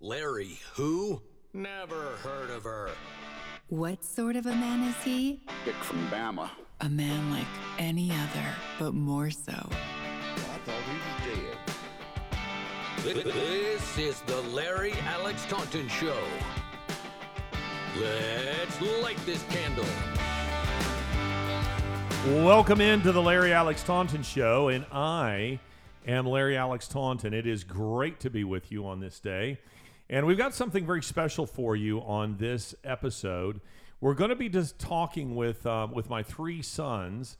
[0.00, 1.20] Larry, who?
[1.52, 2.92] Never heard of her.
[3.66, 5.40] What sort of a man is he?
[5.64, 6.48] Dick from Bama.
[6.82, 7.48] A man like
[7.80, 8.46] any other,
[8.78, 9.50] but more so.
[9.52, 11.02] I thought he was
[13.02, 13.24] dead.
[13.24, 16.22] This is the Larry Alex Taunton Show.
[18.00, 19.84] Let's light this candle.
[22.44, 25.58] Welcome into the Larry Alex Taunton Show, and I
[26.06, 27.34] am Larry Alex Taunton.
[27.34, 29.58] It is great to be with you on this day.
[30.10, 33.60] And we've got something very special for you on this episode.
[34.00, 37.36] We're going to be just talking with, um, with my three sons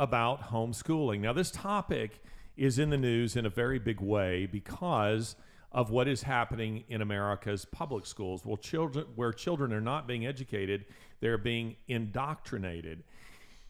[0.00, 1.20] about homeschooling.
[1.20, 2.20] Now, this topic
[2.56, 5.36] is in the news in a very big way because
[5.70, 8.44] of what is happening in America's public schools.
[8.44, 10.86] Well, children, where children are not being educated,
[11.20, 13.04] they're being indoctrinated.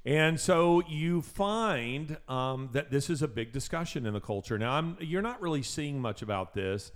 [0.06, 4.56] And so you find um, that this is a big discussion in the culture.
[4.56, 6.90] Now, I'm, you're not really seeing much about this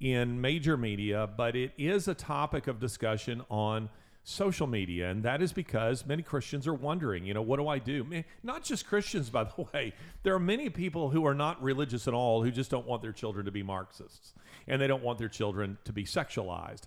[0.00, 3.88] in major media, but it is a topic of discussion on
[4.24, 5.10] social media.
[5.10, 8.24] And that is because many Christians are wondering, you know, what do I do?
[8.42, 9.92] Not just Christians, by the way.
[10.22, 13.12] There are many people who are not religious at all who just don't want their
[13.12, 14.32] children to be Marxists
[14.66, 16.82] and they don't want their children to be sexualized.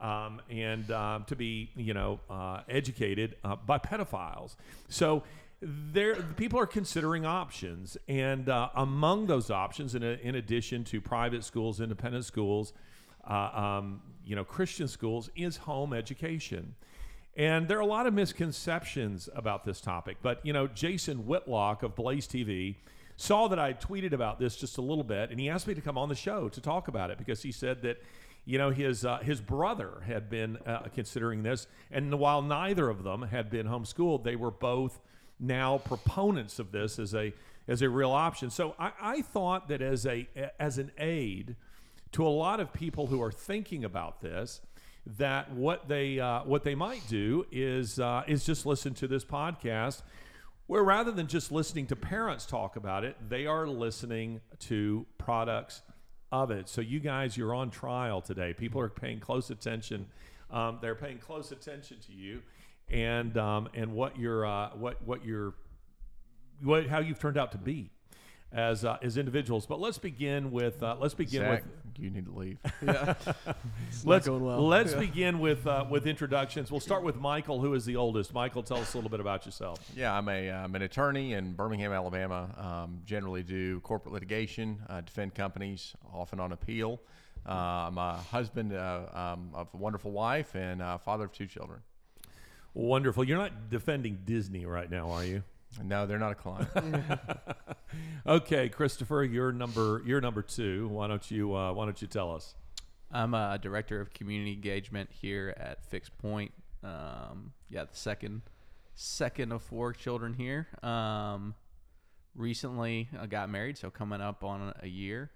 [0.00, 4.56] Um, and um, to be, you know, uh, educated uh, by pedophiles.
[4.88, 5.24] So
[5.62, 11.00] there, people are considering options, and uh, among those options, in, a, in addition to
[11.00, 12.72] private schools, independent schools,
[13.28, 16.74] uh, um, you know, Christian schools, is home education.
[17.36, 20.16] And there are a lot of misconceptions about this topic.
[20.22, 22.76] But, you know, Jason Whitlock of Blaze TV
[23.16, 25.80] saw that I tweeted about this just a little bit, and he asked me to
[25.82, 28.02] come on the show to talk about it because he said that,
[28.46, 31.66] you know, his, uh, his brother had been uh, considering this.
[31.90, 35.00] And while neither of them had been homeschooled, they were both
[35.40, 37.32] now proponents of this as a,
[37.66, 38.50] as a real option.
[38.50, 41.56] So I, I thought that as, a, as an aid
[42.12, 44.60] to a lot of people who are thinking about this,
[45.18, 49.24] that what they uh, what they might do is uh, is just listen to this
[49.24, 50.02] podcast,
[50.66, 55.80] where rather than just listening to parents talk about it, they are listening to products
[56.30, 56.68] of it.
[56.68, 58.52] So you guys, you're on trial today.
[58.52, 60.06] People are paying close attention.
[60.50, 62.42] Um, they're paying close attention to you,
[62.90, 65.54] and um, and what you're uh, what what you're
[66.62, 67.90] what how you've turned out to be
[68.52, 69.66] as uh, as individuals.
[69.66, 71.64] But let's begin with uh, let's begin Zach, with
[71.98, 72.58] you need to leave.
[74.04, 74.66] let's going well.
[74.66, 76.70] let's begin with uh, with introductions.
[76.70, 78.34] We'll start with Michael, who is the oldest.
[78.34, 79.78] Michael, tell us a little bit about yourself.
[79.94, 82.48] yeah, I'm a I'm an attorney in Birmingham, Alabama.
[82.56, 87.00] Um, generally do corporate litigation, uh, defend companies, often on appeal.
[87.46, 91.46] Uh, I'm a husband uh, um, of a wonderful wife and uh, father of two
[91.46, 91.80] children.
[92.74, 93.24] Wonderful.
[93.24, 95.42] You're not defending Disney right now, are you?
[95.82, 96.68] No, they're not a client.
[98.26, 100.88] Okay, Christopher, you're number you're number two.
[100.88, 102.54] Why don't you uh, Why don't you tell us?
[103.10, 106.52] I'm a director of community engagement here at Fixed Point.
[106.84, 108.42] Um, yeah, the second
[108.94, 110.68] second of four children here.
[110.82, 111.54] Um,
[112.34, 115.30] recently, I got married, so coming up on a year.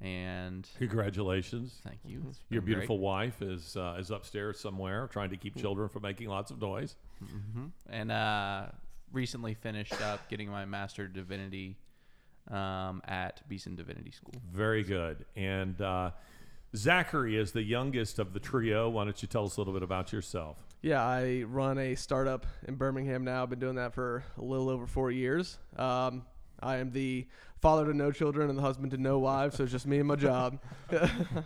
[0.00, 1.80] And Congratulations.
[1.84, 2.22] thank you.
[2.28, 2.74] It's Your been great.
[2.74, 6.60] beautiful wife is uh, is upstairs somewhere trying to keep children from making lots of
[6.60, 6.96] noise.
[7.88, 8.66] and uh,
[9.12, 11.78] recently finished up getting my master divinity
[12.50, 14.34] um, at Beeson Divinity School.
[14.52, 15.24] Very good.
[15.36, 16.10] And uh,
[16.76, 18.90] Zachary is the youngest of the trio.
[18.90, 20.58] Why don't you tell us a little bit about yourself?
[20.82, 23.42] Yeah, I run a startup in Birmingham now.
[23.44, 25.56] I've been doing that for a little over four years.
[25.78, 26.26] Um,
[26.60, 27.26] I am the
[27.60, 30.08] father to no children and the husband to no wives, so it's just me and
[30.08, 30.58] my job.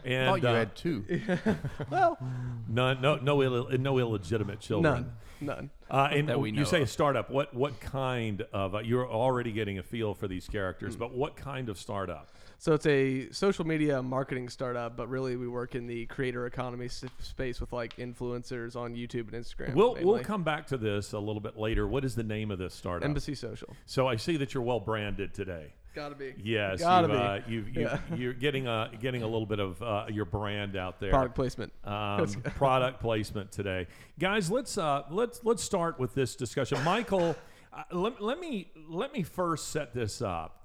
[0.04, 1.04] And thought you uh, had two.
[1.90, 2.18] well,
[2.68, 5.12] none, no no Ill, no illegitimate children.
[5.40, 5.70] none, none.
[5.90, 7.30] Uh, and That we you know say a startup.
[7.30, 8.74] What what kind of?
[8.74, 12.28] Uh, you're already getting a feel for these characters, but what kind of startup?
[12.60, 16.86] So it's a social media marketing startup, but really we work in the creator economy
[16.86, 19.74] s- space with like influencers on YouTube and Instagram.
[19.74, 21.86] We'll we'll come back to this a little bit later.
[21.86, 23.04] What is the name of this startup?
[23.04, 23.76] Embassy Social.
[23.86, 25.72] So I see that you're well branded today.
[25.94, 26.34] Gotta be.
[26.42, 27.76] Yes, Gotta you've, be.
[27.76, 27.98] uh, you've, Yeah.
[28.16, 31.10] you're getting a getting a little bit of uh, your brand out there.
[31.10, 31.72] Product placement.
[31.84, 32.26] um,
[32.56, 33.86] product placement today,
[34.18, 34.50] guys.
[34.50, 36.82] Let's uh, let's let's start with this discussion.
[36.84, 37.36] Michael,
[37.72, 40.57] uh, let, let me let me first set this up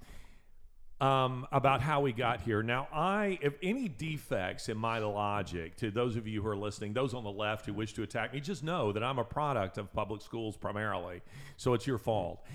[1.04, 2.64] um, about how we got here.
[2.64, 6.94] Now, I if any defects in my logic to those of you who are listening,
[6.94, 9.78] those on the left who wish to attack me, just know that I'm a product
[9.78, 11.22] of public schools primarily,
[11.58, 12.46] so it's your fault.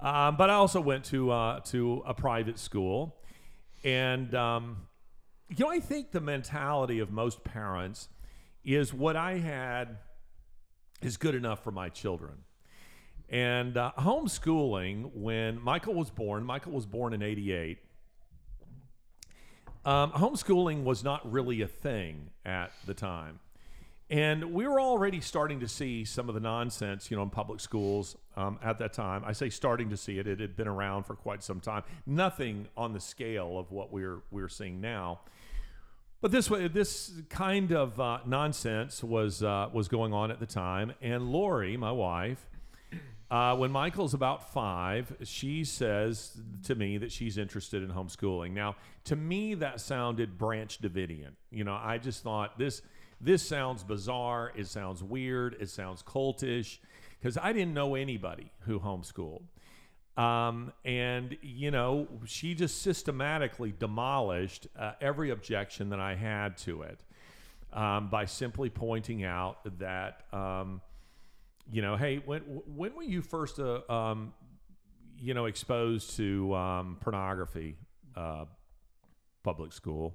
[0.00, 3.20] Um, but I also went to uh, to a private school,
[3.84, 4.78] and um,
[5.48, 8.08] you know, I think the mentality of most parents
[8.64, 9.98] is what I had
[11.02, 12.38] is good enough for my children.
[13.28, 17.78] And uh, homeschooling, when Michael was born, Michael was born in 88.
[19.84, 23.40] Um, homeschooling was not really a thing at the time.
[24.10, 27.60] And we were already starting to see some of the nonsense, you know, in public
[27.60, 29.22] schools um, at that time.
[29.24, 31.82] I say starting to see it; it had been around for quite some time.
[32.04, 35.20] Nothing on the scale of what we're we're seeing now.
[36.20, 40.46] But this way, this kind of uh, nonsense was uh, was going on at the
[40.46, 40.92] time.
[41.00, 42.46] And Lori, my wife,
[43.32, 48.50] uh, when Michael's about five, she says to me that she's interested in homeschooling.
[48.52, 51.30] Now, to me, that sounded Branch Davidian.
[51.50, 52.82] You know, I just thought this
[53.22, 54.52] this sounds bizarre.
[54.54, 55.56] It sounds weird.
[55.58, 56.76] It sounds cultish
[57.18, 59.40] because I didn't know anybody who homeschooled.
[60.18, 66.82] Um, and you know, she just systematically demolished uh, every objection that I had to
[66.82, 67.00] it
[67.72, 70.82] um, by simply pointing out that, um,
[71.72, 74.34] you know, hey, when when were you first, uh, um,
[75.18, 77.76] you know, exposed to um, pornography?
[78.14, 78.44] Uh,
[79.42, 80.14] public school,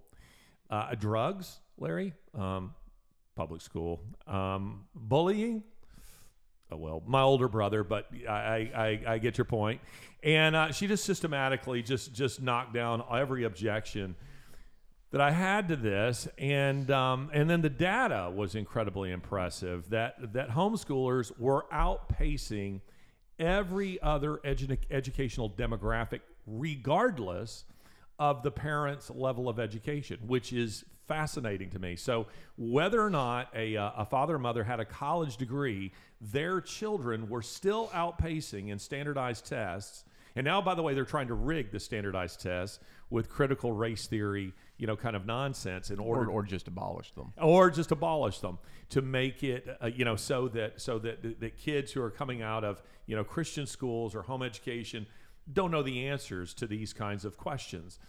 [0.69, 2.73] uh, drugs, Larry, um,
[3.35, 5.63] public school, um, bullying,
[6.71, 9.81] oh, well, my older brother, but I, I, I get your point.
[10.23, 14.15] And uh, she just systematically just just knocked down every objection
[15.11, 19.89] that I had to this, and um, and then the data was incredibly impressive.
[19.89, 22.81] That that homeschoolers were outpacing
[23.39, 27.63] every other edu- educational demographic, regardless
[28.19, 31.95] of the parents' level of education, which is fascinating to me.
[31.95, 32.27] So,
[32.57, 37.29] whether or not a, uh, a father or mother had a college degree, their children
[37.29, 40.03] were still outpacing in standardized tests.
[40.35, 44.07] And now, by the way, they're trying to rig the standardized tests with critical race
[44.07, 47.33] theory, you know, kind of nonsense in order, or, or just abolish them.
[47.41, 48.59] or just abolish them
[48.89, 52.41] to make it, uh, you know, so that so that that kids who are coming
[52.41, 55.07] out of you know Christian schools or home education
[55.51, 57.99] don't know the answers to these kinds of questions.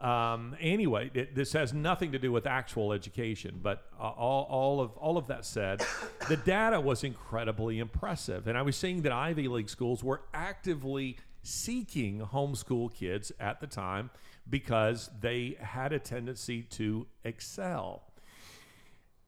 [0.00, 4.80] Um, anyway, it, this has nothing to do with actual education, but uh, all, all
[4.80, 5.82] of all of that said,
[6.28, 11.16] the data was incredibly impressive, and I was seeing that Ivy League schools were actively
[11.42, 14.10] seeking homeschool kids at the time
[14.48, 18.02] because they had a tendency to excel.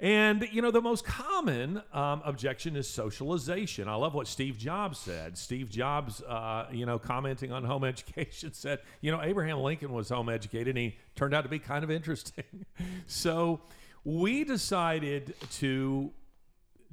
[0.00, 3.88] And, you know, the most common um, objection is socialization.
[3.88, 5.36] I love what Steve Jobs said.
[5.36, 10.08] Steve Jobs, uh, you know, commenting on home education, said, you know, Abraham Lincoln was
[10.08, 12.44] home educated and he turned out to be kind of interesting.
[13.06, 13.60] so
[14.04, 16.12] we decided to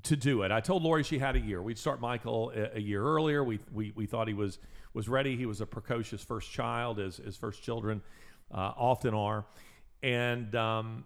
[0.03, 0.51] to do it.
[0.51, 1.61] I told Lori she had a year.
[1.61, 3.43] We'd start Michael a, a year earlier.
[3.43, 4.59] We, we, we thought he was,
[4.95, 5.35] was ready.
[5.35, 8.01] He was a precocious first child, as, as first children
[8.51, 9.45] uh, often are.
[10.01, 11.03] And, um,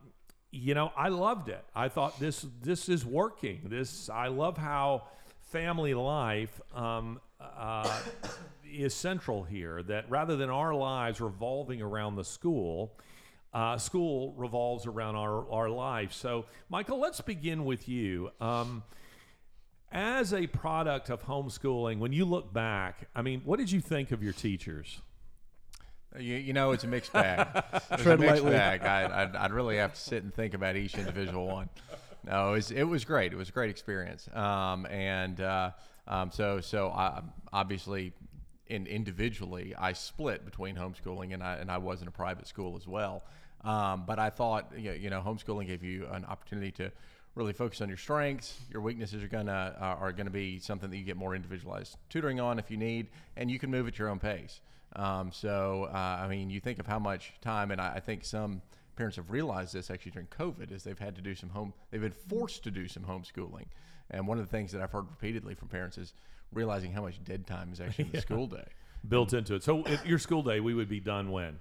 [0.51, 1.63] you know, I loved it.
[1.75, 3.61] I thought this this is working.
[3.65, 5.03] This I love how
[5.51, 7.99] family life um, uh,
[8.71, 9.83] is central here.
[9.83, 12.93] That rather than our lives revolving around the school,
[13.53, 16.13] uh, school revolves around our our life.
[16.13, 18.31] So, Michael, let's begin with you.
[18.41, 18.83] Um,
[19.91, 24.11] as a product of homeschooling, when you look back, I mean, what did you think
[24.11, 25.01] of your teachers?
[26.17, 27.47] You, you know, it's a mixed bag.
[27.91, 28.51] It's a mixed lightly.
[28.51, 28.81] bag.
[28.83, 31.69] I, I'd, I'd really have to sit and think about each individual one.
[32.23, 33.31] No, it was, it was great.
[33.33, 34.27] It was a great experience.
[34.33, 35.71] Um, and uh,
[36.07, 37.21] um, so, so I,
[37.53, 38.13] obviously,
[38.67, 42.75] in individually, I split between homeschooling and I, and I was in a private school
[42.75, 43.23] as well.
[43.63, 46.91] Um, but I thought, you know, you know, homeschooling gave you an opportunity to
[47.35, 48.59] really focus on your strengths.
[48.71, 52.39] Your weaknesses are gonna uh, are gonna be something that you get more individualized tutoring
[52.39, 54.61] on if you need, and you can move at your own pace.
[54.95, 58.25] Um, so, uh, I mean, you think of how much time, and I, I think
[58.25, 58.61] some
[58.95, 62.01] parents have realized this actually during COVID, is they've had to do some home, they've
[62.01, 63.65] been forced to do some homeschooling.
[64.11, 66.13] And one of the things that I've heard repeatedly from parents is
[66.51, 68.65] realizing how much dead time is actually in the school day.
[69.07, 69.63] Built into it.
[69.63, 71.59] So, your school day, we would be done when?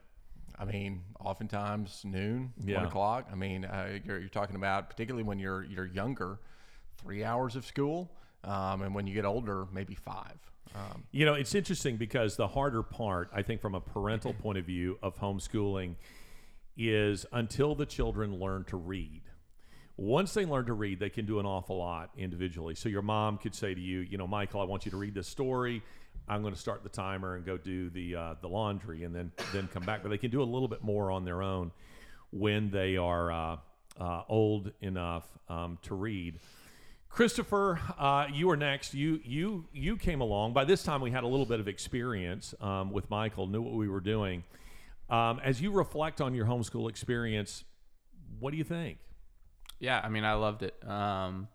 [0.58, 2.78] I mean, oftentimes noon, Yeah.
[2.78, 3.28] one o'clock.
[3.30, 6.40] I mean, uh, you're, you're talking about particularly when you're you're younger,
[6.96, 8.10] three hours of school,
[8.44, 10.38] um, and when you get older, maybe five.
[10.74, 14.58] Um, You know, it's interesting because the harder part, I think, from a parental point
[14.58, 15.94] of view of homeschooling,
[16.76, 19.22] is until the children learn to read.
[19.96, 22.74] Once they learn to read, they can do an awful lot individually.
[22.76, 25.14] So your mom could say to you, you know, Michael, I want you to read
[25.14, 25.82] this story.
[26.28, 29.32] I'm going to start the timer and go do the uh, the laundry, and then
[29.52, 30.02] then come back.
[30.02, 31.72] But they can do a little bit more on their own
[32.30, 33.56] when they are uh,
[33.98, 36.40] uh, old enough um, to read.
[37.08, 38.94] Christopher, uh, you were next.
[38.94, 40.52] You you you came along.
[40.52, 43.46] By this time, we had a little bit of experience um, with Michael.
[43.46, 44.44] Knew what we were doing.
[45.10, 47.64] Um, as you reflect on your homeschool experience,
[48.38, 48.98] what do you think?
[49.80, 50.74] Yeah, I mean, I loved it.
[50.86, 51.48] Um,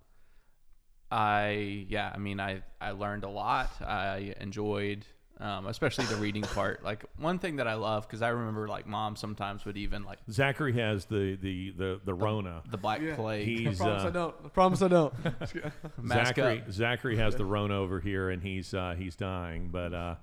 [1.14, 3.70] I yeah, I mean, I I learned a lot.
[3.82, 5.06] I enjoyed
[5.40, 6.84] um, especially the reading part.
[6.84, 10.20] Like one thing that I love because I remember like mom sometimes would even like
[10.32, 12.64] Zachary has the the the, the Rona.
[12.70, 13.46] the black plague.
[13.46, 14.36] He's I promise uh, I don't.
[14.44, 15.14] I promise I don't.
[16.08, 16.72] Zachary up.
[16.72, 19.70] Zachary has the Rona over here, and he's uh, he's dying.
[19.72, 20.16] But uh,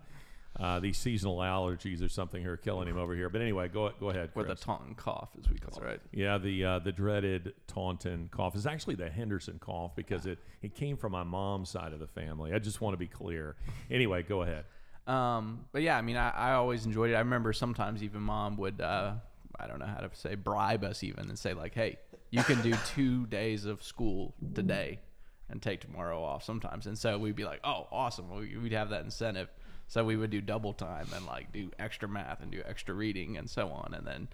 [0.61, 3.31] uh, these seasonal allergies or something are killing him over here.
[3.31, 4.31] But anyway, go go ahead.
[4.35, 4.61] with a Chris.
[4.61, 5.85] Taunton cough, as we call it.
[5.85, 6.01] Right.
[6.13, 10.75] Yeah, the uh, the dreaded Taunton cough is actually the Henderson cough because it, it
[10.75, 12.53] came from my mom's side of the family.
[12.53, 13.57] I just want to be clear.
[13.91, 14.65] Anyway, go ahead.
[15.07, 17.15] Um, but yeah, I mean, I, I always enjoyed it.
[17.15, 19.15] I remember sometimes even mom would, uh,
[19.59, 21.97] I don't know how to say, bribe us even and say like, "Hey,
[22.31, 25.01] you can do two days of school today
[25.49, 29.05] and take tomorrow off." Sometimes, and so we'd be like, "Oh, awesome!" We'd have that
[29.05, 29.49] incentive.
[29.91, 33.37] So we would do double time and like do extra math and do extra reading
[33.37, 34.29] and so on, and then,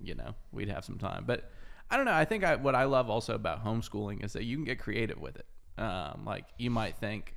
[0.00, 1.24] you know, we'd have some time.
[1.26, 1.50] But
[1.90, 2.14] I don't know.
[2.14, 5.20] I think I, what I love also about homeschooling is that you can get creative
[5.20, 5.44] with it.
[5.76, 7.34] Um, like you might think,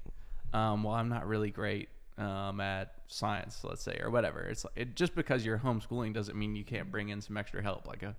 [0.54, 4.40] um, well, I'm not really great um, at science, let's say, or whatever.
[4.44, 7.62] It's like, it, just because you're homeschooling doesn't mean you can't bring in some extra
[7.62, 7.86] help.
[7.86, 8.16] Like a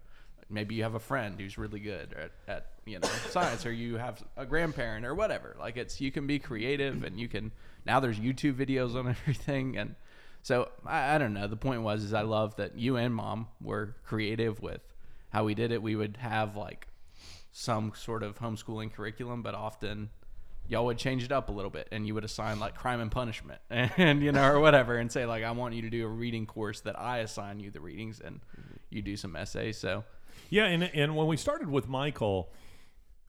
[0.51, 3.97] maybe you have a friend who's really good at, at you know science, or you
[3.97, 5.57] have a grandparent or whatever.
[5.59, 7.53] Like it's you can be creative and you can
[7.87, 9.95] now there's YouTube videos on everything and.
[10.41, 11.49] So I, I don't know.
[11.49, 14.81] The point was is I love that you and mom were creative with
[15.31, 15.83] how we did it.
[15.83, 16.87] We would have like
[17.51, 20.11] some sort of homeschooling curriculum, but often
[20.69, 23.11] y'all would change it up a little bit and you would assign like crime and
[23.11, 26.09] punishment and you know or whatever and say like I want you to do a
[26.09, 28.77] reading course that I assign you the readings and mm-hmm.
[28.91, 29.79] you do some essays.
[29.79, 30.05] So
[30.51, 32.51] Yeah, and and when we started with Michael,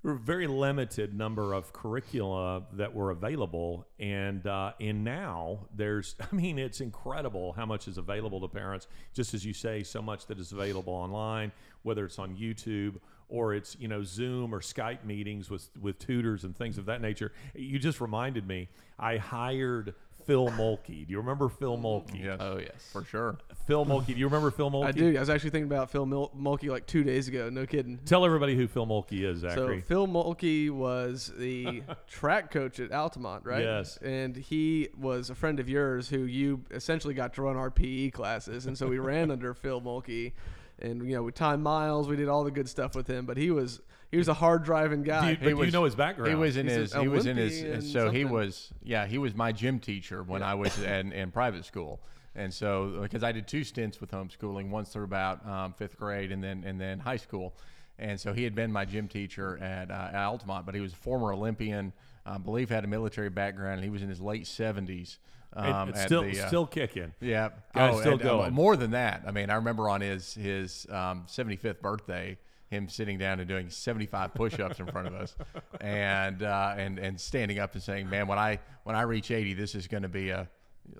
[0.01, 5.68] there were a very limited number of curricula that were available, and uh, and now
[5.75, 8.88] there's, I mean, it's incredible how much is available to parents.
[9.13, 11.51] Just as you say, so much that is available online,
[11.84, 12.96] whether it's on YouTube
[13.28, 17.01] or it's you know Zoom or Skype meetings with with tutors and things of that
[17.01, 17.32] nature.
[17.54, 19.96] You just reminded me, I hired.
[20.26, 21.06] Phil Mulkey.
[21.08, 22.24] Do you remember Phil Mulkey?
[22.24, 22.90] Yes, oh yes.
[22.92, 23.38] for sure.
[23.66, 24.08] Phil Mulkey.
[24.08, 24.86] Do you remember Phil Mulkey?
[24.86, 25.18] I do.
[25.18, 27.50] I was actually thinking about Phil Mil- Mulkey like two days ago.
[27.50, 28.00] No kidding.
[28.06, 29.82] Tell everybody who Phil Mulkey is, Zachary.
[29.82, 33.64] So Phil Mulkey was the track coach at Altamont, right?
[33.64, 33.98] Yes.
[33.98, 38.10] And he was a friend of yours who you essentially got to run our PE
[38.12, 40.34] classes, and so we ran under Phil Mulkey,
[40.80, 43.26] and you know we timed miles, we did all the good stuff with him.
[43.26, 45.32] But he was he was a hard driving do guy.
[45.32, 46.30] you, but do you know his background?
[46.30, 46.94] He was in He's his.
[46.94, 47.60] He was in his.
[47.62, 48.74] Olympian So he was.
[48.84, 52.01] Yeah, he was my gym teacher when I was in, in private school,
[52.36, 56.32] and so because I did two stints with homeschooling, once through about um, fifth grade,
[56.32, 57.56] and then and then high school,
[57.98, 60.94] and so he had been my gym teacher at, uh, at Altamont, but he was
[60.94, 61.94] a former Olympian.
[62.25, 63.75] I believe had a military background.
[63.75, 65.18] and He was in his late seventies.
[65.54, 67.12] And Um, it's still the, uh, still kicking.
[67.20, 68.54] yeah, Guy's still and, uh, going.
[68.54, 72.38] more than that, I mean, I remember on his his um, 75th birthday,
[72.70, 75.36] him sitting down and doing 75 push-ups in front of us,
[75.82, 79.54] and uh, and and standing up and saying, "Man, when I when I reach 80,
[79.54, 80.50] this is going to be a."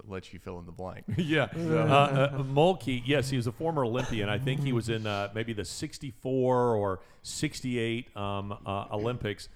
[0.08, 1.06] Let you fill in the blank.
[1.18, 1.48] yeah.
[1.58, 4.30] Uh, uh, Mulkey, yes, he was a former Olympian.
[4.30, 9.50] I think he was in uh, maybe the 64 or 68 um, uh, Olympics.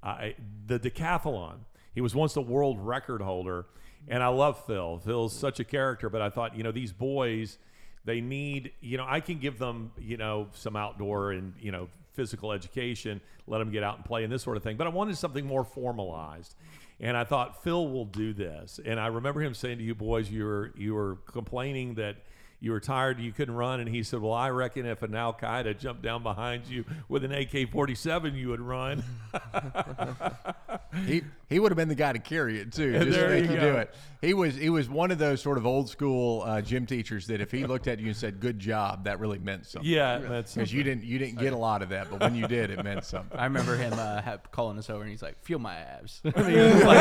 [0.00, 1.56] I the decathlon.
[1.92, 3.66] He was once the world record holder.
[4.08, 4.98] And I love Phil.
[4.98, 7.58] Phil's such a character, but I thought, you know, these boys,
[8.04, 11.88] they need, you know, I can give them, you know, some outdoor and, you know,
[12.14, 14.76] physical education, let them get out and play and this sort of thing.
[14.76, 16.54] But I wanted something more formalized.
[16.98, 18.78] And I thought Phil will do this.
[18.84, 22.16] And I remember him saying to you boys, you were you were complaining that
[22.60, 25.32] you were tired, you couldn't run, and he said, "Well, I reckon if an Al
[25.32, 29.02] Qaeda jumped down behind you with an AK-47, you would run."
[31.06, 32.92] he he would have been the guy to carry it too.
[32.98, 33.72] Just There to make you you, go.
[33.72, 33.94] do it.
[34.20, 37.40] He was he was one of those sort of old school uh, gym teachers that
[37.40, 39.90] if he looked at you and said "good job," that really meant something.
[39.90, 42.46] yeah, that's because you didn't you didn't get a lot of that, but when you
[42.46, 43.38] did, it meant something.
[43.38, 46.34] I remember him uh, ha- calling us over and he's like, "Feel my abs," and
[46.46, 46.98] he was like,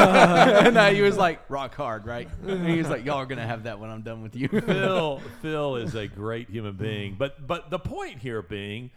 [0.66, 3.46] and, uh, he was like, "Rock hard, right?" And he was like, "Y'all are gonna
[3.46, 5.22] have that when I'm done with you." Phil.
[5.42, 8.92] Phil is a great human being, but but the point here being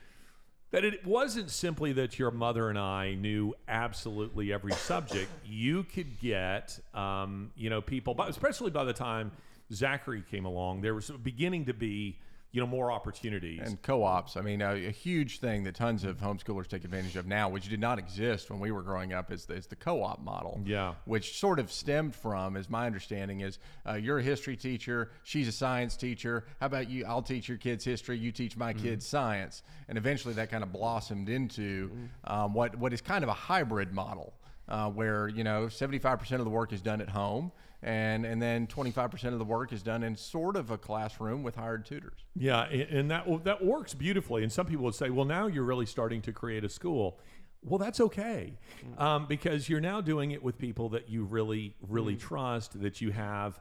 [0.72, 5.30] that it wasn't simply that your mother and I knew absolutely every subject.
[5.44, 9.32] You could get, um, you know, people, but especially by the time
[9.72, 12.18] Zachary came along, there was beginning to be,
[12.52, 13.60] you know, more opportunities.
[13.64, 17.26] And co-ops, I mean, a, a huge thing that tons of homeschoolers take advantage of
[17.26, 20.22] now, which did not exist when we were growing up, is the, is the co-op
[20.22, 20.60] model.
[20.66, 20.94] Yeah.
[21.06, 25.48] Which sort of stemmed from, is my understanding, is uh, you're a history teacher, she's
[25.48, 26.44] a science teacher.
[26.60, 27.06] How about you?
[27.06, 30.72] I'll teach your kids history, you teach my kids science, and eventually that kind of
[30.72, 31.90] blossomed into
[32.24, 34.34] um, what what is kind of a hybrid model.
[34.68, 37.50] Uh, where you know 75% of the work is done at home
[37.82, 41.56] and and then 25% of the work is done in sort of a classroom with
[41.56, 44.42] hired tutors Yeah, and that that works beautifully.
[44.42, 47.18] And some people would say, "Well, now you're really starting to create a school."
[47.64, 48.54] Well, that's okay,
[48.98, 53.12] um, because you're now doing it with people that you really, really trust, that you
[53.12, 53.60] have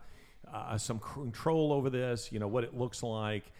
[0.51, 2.31] uh, some control over this.
[2.31, 3.51] You know what it looks like,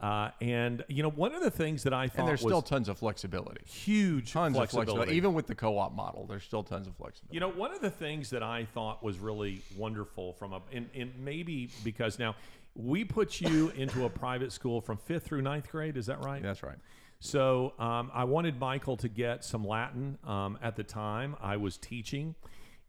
[0.00, 2.88] uh, and you know one of the things that I thought And there's still tons
[2.88, 3.60] of flexibility.
[3.66, 4.90] huge Tons of flexibility.
[4.92, 5.16] flexibility.
[5.16, 7.34] Even with the co-op model, there's still tons of flexibility.
[7.34, 10.88] You know, one of the things that I thought was really wonderful from a, and,
[10.94, 12.36] and maybe because now
[12.76, 16.42] we put you into a private school from fifth through ninth grade, is that right?
[16.42, 16.78] That's right.
[17.20, 20.18] So um, I wanted Michael to get some Latin.
[20.22, 22.36] Um, at the time, I was teaching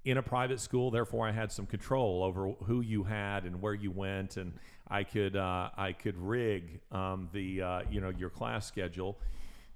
[0.06, 3.74] in a private school, therefore I had some control over who you had and where
[3.74, 4.54] you went, and
[4.90, 9.18] I could uh, I could rig um, the uh, you know your class schedule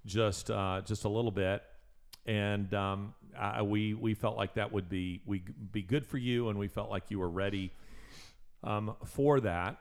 [0.05, 1.63] just uh, just a little bit,
[2.25, 6.50] and um, I, we we felt like that would be we be good for you,
[6.50, 7.72] and we felt like you were ready
[8.63, 9.77] um, for that.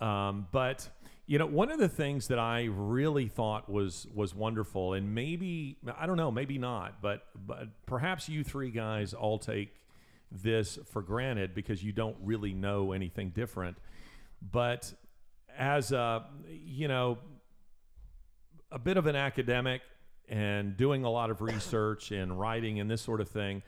[0.00, 0.88] Um, but
[1.26, 5.76] you know, one of the things that I really thought was was wonderful, and maybe
[5.98, 9.74] I don't know, maybe not, but but perhaps you three guys all take
[10.32, 13.76] this for granted because you don't really know anything different.
[14.42, 14.92] But
[15.56, 17.18] as a you know
[18.72, 19.82] a bit of an academic
[20.28, 23.62] and doing a lot of research and writing and this sort of thing,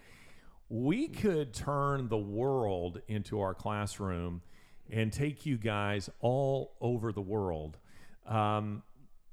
[0.69, 4.43] we could turn the world into our classroom
[4.91, 7.79] and take you guys all over the world.
[8.26, 8.83] Um,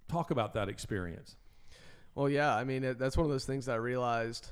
[0.07, 1.35] talk about that experience.
[2.15, 4.49] Well, yeah, I mean it, that's one of those things I realized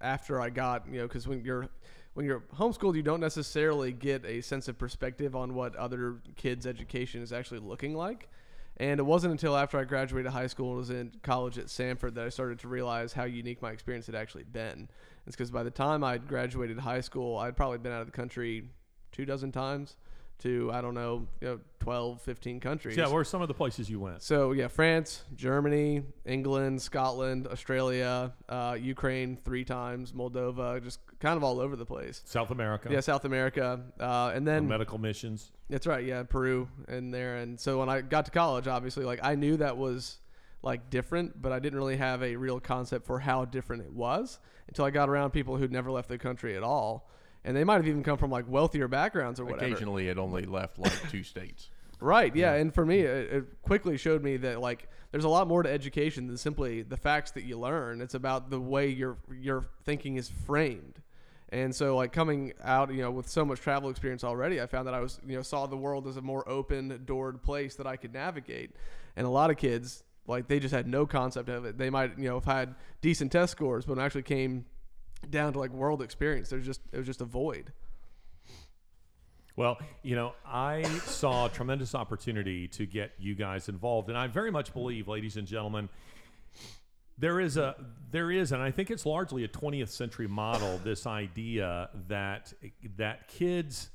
[0.00, 1.68] after I got you know because when you're
[2.16, 6.66] when you're homeschooled, you don't necessarily get a sense of perspective on what other kids'
[6.66, 8.30] education is actually looking like.
[8.78, 12.14] And it wasn't until after I graduated high school and was in college at Samford
[12.14, 14.88] that I started to realize how unique my experience had actually been.
[15.26, 18.12] It's because by the time I'd graduated high school, I'd probably been out of the
[18.12, 18.64] country
[19.12, 19.96] two dozen times
[20.40, 22.96] to, I don't know, you know 12, 15 countries.
[22.96, 24.22] Yeah, where are some of the places you went?
[24.22, 31.44] So yeah, France, Germany, England, Scotland, Australia, uh, Ukraine three times, Moldova, just kind of
[31.44, 32.22] all over the place.
[32.24, 32.88] South America.
[32.90, 35.52] Yeah, South America, uh, and then medical missions.
[35.70, 36.04] that's right.
[36.04, 37.36] Yeah, Peru and there.
[37.36, 40.18] And so when I got to college, obviously, like I knew that was
[40.62, 44.40] like different, but I didn't really have a real concept for how different it was
[44.68, 47.08] until I got around people who'd never left the country at all.
[47.46, 49.66] And they might have even come from like wealthier backgrounds or whatever.
[49.66, 51.70] Occasionally, it only left like two states.
[52.00, 52.34] Right.
[52.34, 52.54] Yeah.
[52.54, 55.70] And for me, it, it quickly showed me that like there's a lot more to
[55.70, 58.00] education than simply the facts that you learn.
[58.00, 61.00] It's about the way your your thinking is framed.
[61.50, 64.88] And so like coming out, you know, with so much travel experience already, I found
[64.88, 67.86] that I was, you know, saw the world as a more open doored place that
[67.86, 68.72] I could navigate.
[69.14, 71.78] And a lot of kids, like they just had no concept of it.
[71.78, 74.66] They might, you know, have had decent test scores, but when it actually came
[75.30, 77.72] down to like world experience, there's just it was just a void.
[79.56, 84.50] Well, you know, I saw tremendous opportunity to get you guys involved, and I very
[84.50, 85.88] much believe, ladies and gentlemen,
[87.16, 87.74] there is a
[88.10, 90.78] there is, and I think it's largely a 20th century model.
[90.84, 92.52] This idea that
[92.96, 93.90] that kids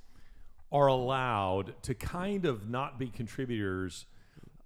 [0.71, 4.05] are allowed to kind of not be contributors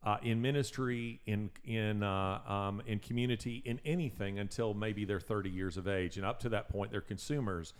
[0.06, 5.50] uh, in ministry, in in uh, um, in community, in anything until maybe they're 30
[5.50, 7.74] years of age, and up to that point, they're consumers.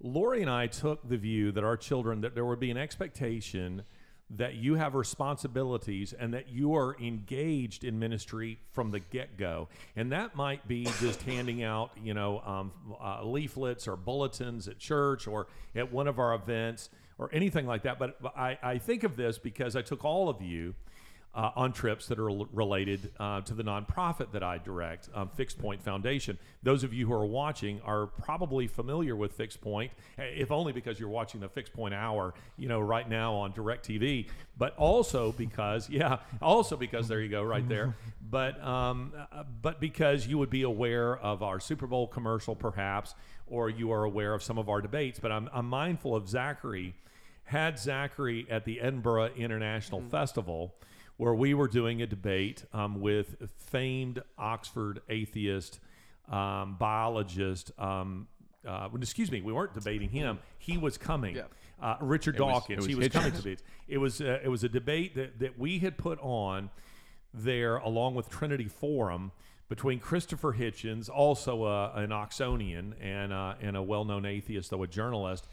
[0.00, 3.82] Lori and I took the view that our children that there would be an expectation
[4.30, 9.68] that you have responsibilities and that you are engaged in ministry from the get-go.
[9.96, 14.78] And that might be just handing out you know um, uh, leaflets or bulletins at
[14.78, 17.98] church or at one of our events or anything like that.
[17.98, 20.74] But, but I, I think of this because i took all of you
[21.34, 25.28] uh, on trips that are l- related uh, to the nonprofit that I direct, um,
[25.28, 26.38] Fixed Point Foundation.
[26.62, 30.72] Those of you who are watching are probably familiar with Fixed Point, eh, if only
[30.72, 35.32] because you're watching the Fixed Point Hour, you know, right now on DirecTV, but also
[35.32, 37.96] because, yeah, also because there you go, right there,
[38.30, 43.14] but um, uh, but because you would be aware of our Super Bowl commercial, perhaps,
[43.46, 45.18] or you are aware of some of our debates.
[45.20, 46.94] But I'm, I'm mindful of Zachary.
[47.44, 50.74] Had Zachary at the Edinburgh International Festival
[51.18, 55.80] where we were doing a debate um, with famed Oxford atheist
[56.30, 57.72] um, biologist.
[57.78, 58.28] Um,
[58.66, 60.38] uh, excuse me, we weren't debating him.
[60.58, 61.36] He was coming.
[61.36, 61.42] Yeah.
[61.80, 62.84] Uh, Richard was- Dawkins.
[62.84, 63.62] it he was was coming to debates.
[63.86, 66.70] It was uh, it was a debate that, that we had put on
[67.34, 69.32] there along with Trinity Forum
[69.68, 74.88] between Christopher Hitchens, also uh, an Oxonian and uh, and a well-known atheist, though a
[74.88, 75.46] journalist,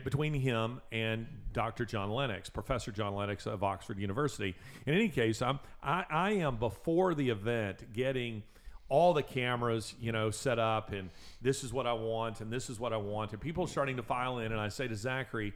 [0.00, 1.84] between him and Dr.
[1.84, 4.54] John Lennox, Professor John Lennox of Oxford University.
[4.86, 8.42] In any case, I'm I, I am before the event getting
[8.88, 11.08] all the cameras, you know, set up, and
[11.40, 13.96] this is what I want, and this is what I want, and people are starting
[13.96, 15.54] to file in, and I say to Zachary,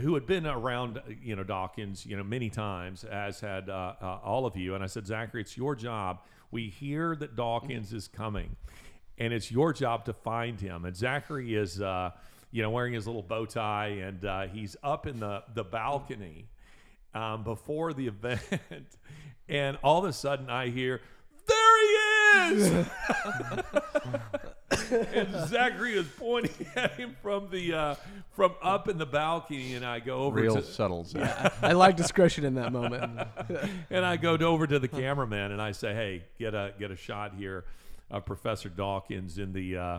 [0.00, 4.18] who had been around, you know, Dawkins, you know, many times, as had uh, uh,
[4.24, 6.20] all of you, and I said, Zachary, it's your job.
[6.50, 8.56] We hear that Dawkins is coming,
[9.18, 10.84] and it's your job to find him.
[10.84, 11.80] And Zachary is.
[11.80, 12.10] Uh,
[12.52, 16.46] you know, wearing his little bow tie, and uh, he's up in the the balcony
[17.14, 18.40] um, before the event,
[19.48, 21.00] and all of a sudden I hear,
[21.48, 22.70] "There he is!"
[24.90, 27.94] and Zachary is pointing at him from the uh,
[28.36, 31.04] from up in the balcony, and I go over Real to subtle.
[31.04, 31.54] Zach.
[31.62, 33.18] I like discretion in that moment.
[33.90, 36.96] and I go over to the cameraman and I say, "Hey, get a get a
[36.96, 37.64] shot here
[38.10, 39.98] of Professor Dawkins in the uh,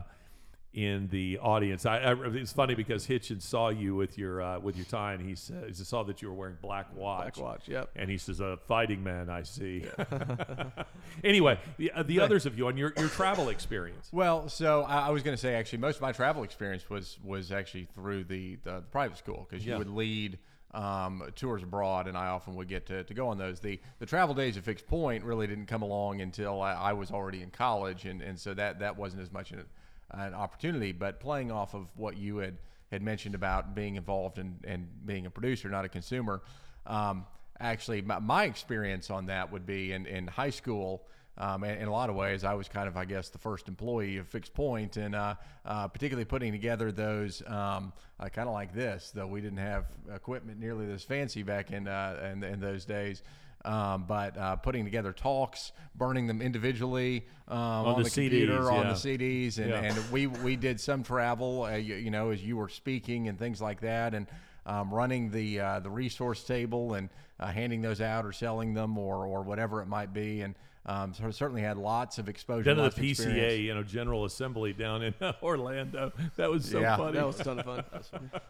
[0.74, 4.76] in the audience." I, I it's funny because Hitchens saw you with your uh, with
[4.76, 7.36] your tie, and he said he saw that you were wearing black watch.
[7.36, 7.90] Black watch, yep.
[7.96, 9.86] And he says, "A fighting man, I see."
[11.24, 14.10] anyway, the, uh, the others of you on your your travel experience.
[14.12, 17.18] Well, so I, I was going to say actually, most of my travel experience was
[17.24, 19.78] was actually through the the, private school because you Yeah.
[19.80, 20.38] would lead
[20.74, 23.60] um, tours abroad, and I often would get to, to go on those.
[23.60, 27.12] The the travel days at Fixed Point really didn't come along until I, I was
[27.12, 29.64] already in college, and, and so that that wasn't as much an,
[30.14, 30.92] an opportunity.
[30.92, 32.58] But playing off of what you had
[32.92, 36.42] had mentioned about being involved in and being a producer, not a consumer.
[36.86, 37.26] Um,
[37.60, 41.08] actually, my, my experience on that would be in, in high school.
[41.36, 43.68] Um, and in a lot of ways, I was kind of, I guess, the first
[43.68, 45.34] employee of Fixed Point, and uh,
[45.66, 49.12] uh, particularly putting together those um, uh, kind of like this.
[49.16, 53.24] Though we didn't have equipment nearly this fancy back in uh, in, in those days,
[53.66, 58.86] um, but uh, putting together talks, burning them individually um, on, the computer, CDs, on
[58.86, 58.94] yeah.
[58.94, 59.82] the CDs, and, Yeah.
[59.82, 63.38] and we we did some travel, uh, you, you know, as you were speaking and
[63.40, 64.28] things like that, and
[64.66, 68.98] um, running the uh, the resource table and uh, handing those out or selling them
[68.98, 72.64] or or whatever it might be, and um, so certainly had lots of exposure.
[72.64, 73.60] Then to the PCA, experience.
[73.62, 76.12] you know, General Assembly down in Orlando.
[76.36, 76.98] That was so Yeah.
[76.98, 77.14] funny.
[77.14, 77.84] that was a ton of fun.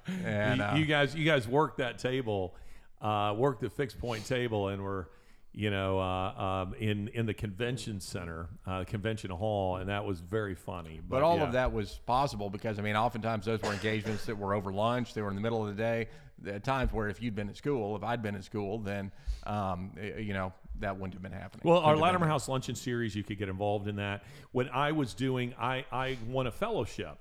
[0.26, 2.56] and you, uh, you guys, you guys worked that table,
[3.04, 5.10] uh, worked the fixed point table, and were,
[5.52, 10.20] you know, uh, um, in in the convention center, uh, convention hall, and that was
[10.20, 11.00] very funny.
[11.02, 11.44] But, But all yeah.
[11.44, 15.14] of that was possible because I mean, oftentimes those were engagements that were over lunch.
[15.14, 16.08] They were in the middle of the day.
[16.48, 19.12] At times where if you'd been at school, if I'd been at school, then
[19.46, 21.62] um, you know that wouldn't have been happening.
[21.64, 24.24] Well, our Latimer House Luncheon Series, you could get involved in that.
[24.52, 27.18] When I was doing, I, I won a fellowship.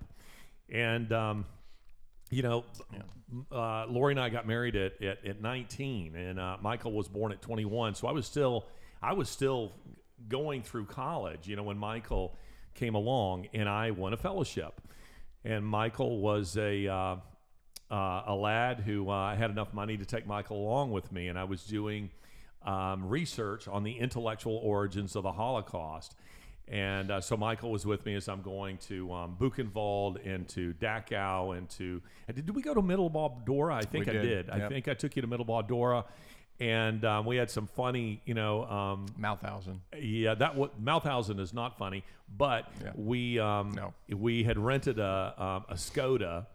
[0.70, 1.44] And, um,
[2.32, 2.64] you know,
[3.52, 7.30] uh, Lori and I got married at, at, at 19, and uh, Michael was born
[7.30, 7.94] at 21.
[7.94, 8.66] So I was still,
[9.02, 9.72] I was still
[10.28, 12.34] going through college, you know, when Michael
[12.74, 14.80] came along, and I won a fellowship.
[15.44, 17.16] And Michael was a, uh,
[17.90, 21.38] uh, a lad who uh, had enough money to take Michael along with me, and
[21.38, 22.08] I was doing
[22.64, 26.14] um, research on the intellectual origins of the Holocaust.
[26.68, 30.72] And uh, so Michael was with me as I'm going to um, Buchenwald and to
[30.74, 32.00] Dachau and to.
[32.28, 33.74] and Did, did we go to Mittelbau Dora?
[33.74, 34.50] I think We I did, did.
[34.50, 36.04] I think I took you to Mittelbau Dora,
[36.60, 39.78] and um, we had some funny, you know, um, Mauthausen.
[40.00, 42.04] yeah, that what Mauthausen is not funny,
[42.38, 42.92] but Yeah.
[42.94, 43.92] we um, No.
[44.16, 46.46] we had rented a um, a Skoda,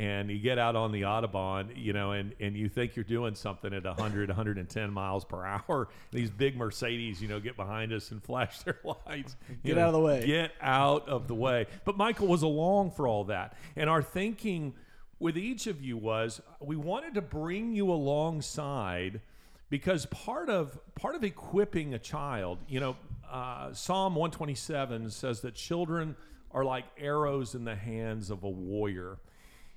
[0.00, 3.34] and you get out on the autobahn, you know, and, and you think you're doing
[3.34, 5.88] something at 100, 110 miles per hour.
[6.10, 9.36] These big Mercedes, you know, get behind us and flash their lights.
[9.62, 10.26] Get know, out of the way.
[10.26, 11.66] Get out of the way.
[11.84, 14.72] But Michael was along for all that, and our thinking
[15.18, 19.20] with each of you was we wanted to bring you alongside
[19.68, 22.96] because part of part of equipping a child you know
[23.30, 26.16] uh, psalm 127 says that children
[26.52, 29.18] are like arrows in the hands of a warrior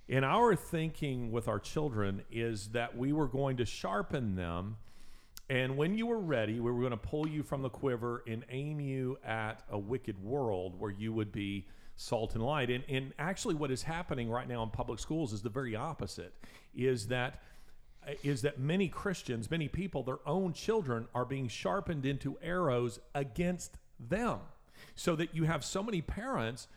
[0.09, 4.77] and our thinking with our children is that we were going to sharpen them
[5.49, 8.45] and when you were ready, we were going to pull you from the quiver and
[8.49, 12.69] aim you at a wicked world where you would be salt and light.
[12.69, 16.33] And, and actually, what is happening right now in public schools is the very opposite.
[16.75, 17.41] Is that
[18.21, 23.77] is that many Christians, many people, their own children are being sharpened into arrows against
[23.97, 24.39] them,
[24.95, 26.67] so that you have so many parents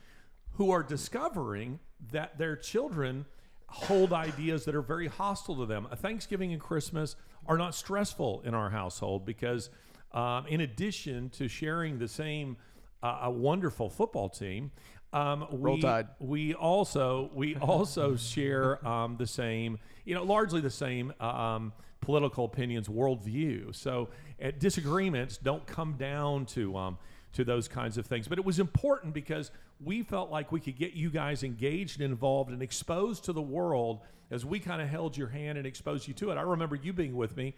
[0.56, 1.78] who are discovering
[2.12, 3.24] that their children
[3.68, 5.88] hold ideas that are very hostile to them.
[5.96, 7.16] Thanksgiving and Christmas
[7.46, 9.70] are not stressful in our household because,
[10.12, 12.56] um, in addition to sharing the same
[13.02, 14.70] uh, a wonderful football team,
[15.12, 15.80] um, we,
[16.18, 22.44] we also we also share um, the same, you know, largely the same um, political
[22.44, 23.74] opinions, worldview.
[23.74, 24.08] So
[24.42, 26.98] uh, disagreements don't come down to um,
[27.34, 28.26] to those kinds of things.
[28.28, 32.10] But it was important because we felt like we could get you guys engaged and
[32.10, 36.08] involved and exposed to the world as we kind of held your hand and exposed
[36.08, 36.36] you to it.
[36.36, 37.54] I remember you being with me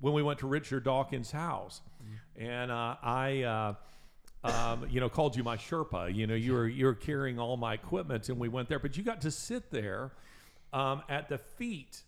[0.00, 1.80] when we went to Richard Dawkins' house,
[2.36, 3.42] and uh, I.
[3.42, 3.74] Uh,
[4.44, 6.12] um, you know, called you my Sherpa.
[6.12, 8.80] You know, you were you were carrying all my equipment, and we went there.
[8.80, 10.10] But you got to sit there
[10.72, 12.02] um, at the feet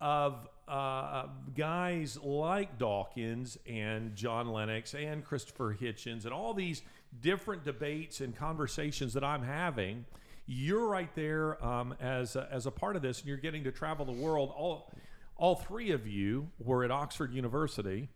[0.00, 6.82] of uh, guys like Dawkins and John Lennox and Christopher Hitchens and all these
[7.20, 10.04] different debates and conversations that I'm having.
[10.46, 13.72] you're right there um, as a, as a part of this, and you're getting to
[13.72, 14.52] travel the world.
[14.56, 14.90] All
[15.36, 18.08] all three of you were at Oxford University.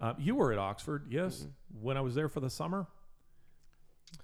[0.00, 1.46] Uh, you were at Oxford, yes,
[1.80, 2.86] when I was there for the summer.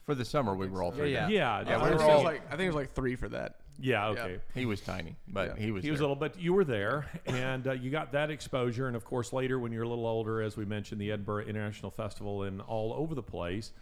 [0.04, 1.12] For the summer, we were all three.
[1.12, 1.22] Yeah.
[1.26, 1.30] there.
[1.30, 2.94] Yeah, Yeah, I we think were it was all- like I think it was like
[2.94, 3.56] three for that.
[3.80, 4.38] yeah, okay.
[4.54, 5.82] He was tiny, but he was.
[5.84, 6.04] He was there.
[6.08, 8.86] little, but you were there, and uh, you got that exposure.
[8.86, 11.90] And of course, later when you're a little older, as we mentioned, the Edinburgh International
[11.90, 13.72] Festival and all over the place.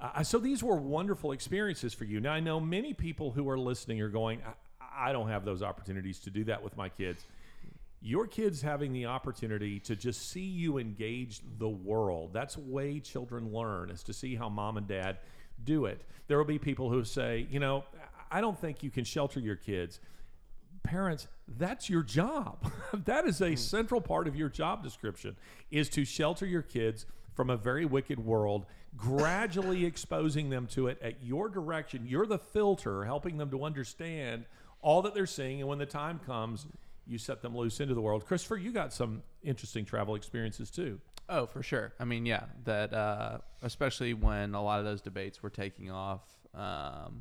[0.00, 2.20] Uh, so these were wonderful experiences for you.
[2.20, 5.62] Now I know many people who are listening are going, I, I don't have those
[5.62, 7.26] opportunities to do that with my kids.
[8.00, 12.32] Your kids having the opportunity to just see you engage the world.
[12.32, 15.18] That's the way children learn is to see how mom and dad
[15.64, 16.02] do it.
[16.28, 17.84] There will be people who say, you know,
[18.30, 19.98] I don't think you can shelter your kids
[20.82, 22.70] parents that's your job
[23.04, 25.36] that is a central part of your job description
[25.70, 27.04] is to shelter your kids
[27.38, 32.36] from a very wicked world gradually exposing them to it at your direction you're the
[32.36, 34.44] filter helping them to understand
[34.82, 36.66] all that they're seeing and when the time comes
[37.06, 41.00] you set them loose into the world christopher you got some interesting travel experiences too
[41.30, 41.92] Oh, for sure.
[42.00, 46.22] I mean, yeah, that uh, especially when a lot of those debates were taking off.
[46.54, 47.20] Um,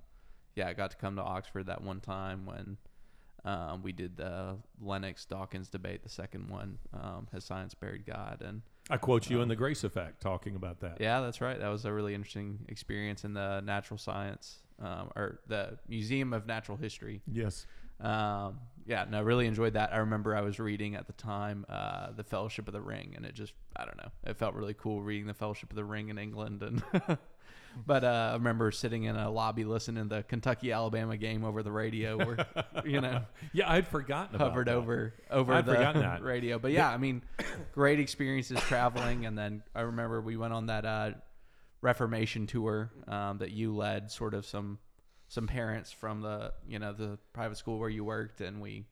[0.56, 2.78] yeah, I got to come to Oxford that one time when
[3.44, 6.04] um, we did the Lennox Dawkins debate.
[6.04, 9.84] The second one um, has science buried God, and i quote you in the grace
[9.84, 11.60] effect talking about that yeah, that's right.
[11.60, 16.46] That was a really interesting experience in the natural science um, or the Museum of
[16.46, 17.22] Natural History.
[17.32, 17.66] yes
[18.00, 19.92] Um, yeah, no, I really enjoyed that.
[19.94, 23.26] I remember I was reading at the time uh, the Fellowship of the Ring, and
[23.26, 26.10] it just I don't know, it felt really cool reading the Fellowship of the Ring
[26.10, 26.84] in England, and
[27.86, 31.64] but uh, I remember sitting in a lobby listening to the Kentucky Alabama game over
[31.64, 32.46] the radio, where
[32.86, 33.22] you know
[33.54, 34.76] yeah i'd forgotten about hovered that.
[34.76, 36.60] over over I'd the radio.
[36.60, 37.22] But yeah, I mean,
[37.74, 41.12] great experiences traveling, and then I remember we went on that uh,
[41.82, 44.80] Reformation tour um, that you led, sort of some
[45.28, 48.86] some parents from the you know the private school where you worked, and we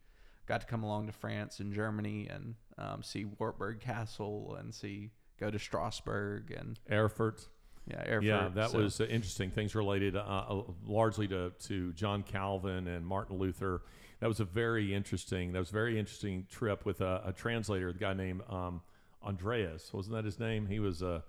[0.45, 5.12] got to come along to France and Germany and um, see Wartburg Castle and see
[5.39, 7.48] go to Strasbourg and erfurt
[7.88, 8.24] yeah, Erfurt.
[8.24, 9.52] Yeah, that So- was uh, interesting.
[9.52, 13.84] Things related uh, uh, largely to, to John Calvin and Martin Luther.
[14.21, 15.52] That was a very interesting.
[15.54, 18.82] That was a very interesting trip with a, a translator, a guy named um,
[19.24, 19.91] Andreas.
[19.93, 20.65] Wasn't that his name?
[20.67, 21.24] He was a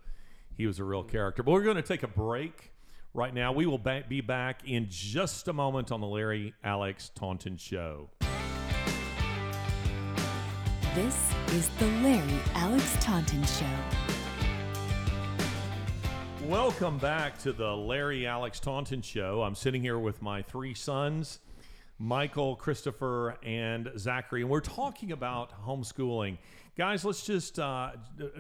[0.57, 1.43] he was a real character.
[1.43, 2.73] But we're going to take a break
[3.13, 3.53] right now.
[3.53, 8.09] We will ba- be back in just a moment on the Larry Alex Taunton Show.
[10.95, 14.16] This is the Larry Alex Taunton Show.
[16.49, 19.43] Welcome back to the Larry Alex Taunton Show.
[19.43, 21.41] I'm sitting here with my three sons,
[21.99, 26.39] Michael, Christopher, and Zachary, and we're talking about homeschooling.
[26.79, 27.93] Guys, let's just uh,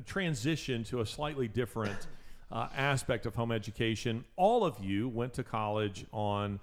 [0.05, 2.07] transition to a slightly different
[2.53, 4.25] uh, aspect of home education.
[4.37, 6.61] All of you went to college on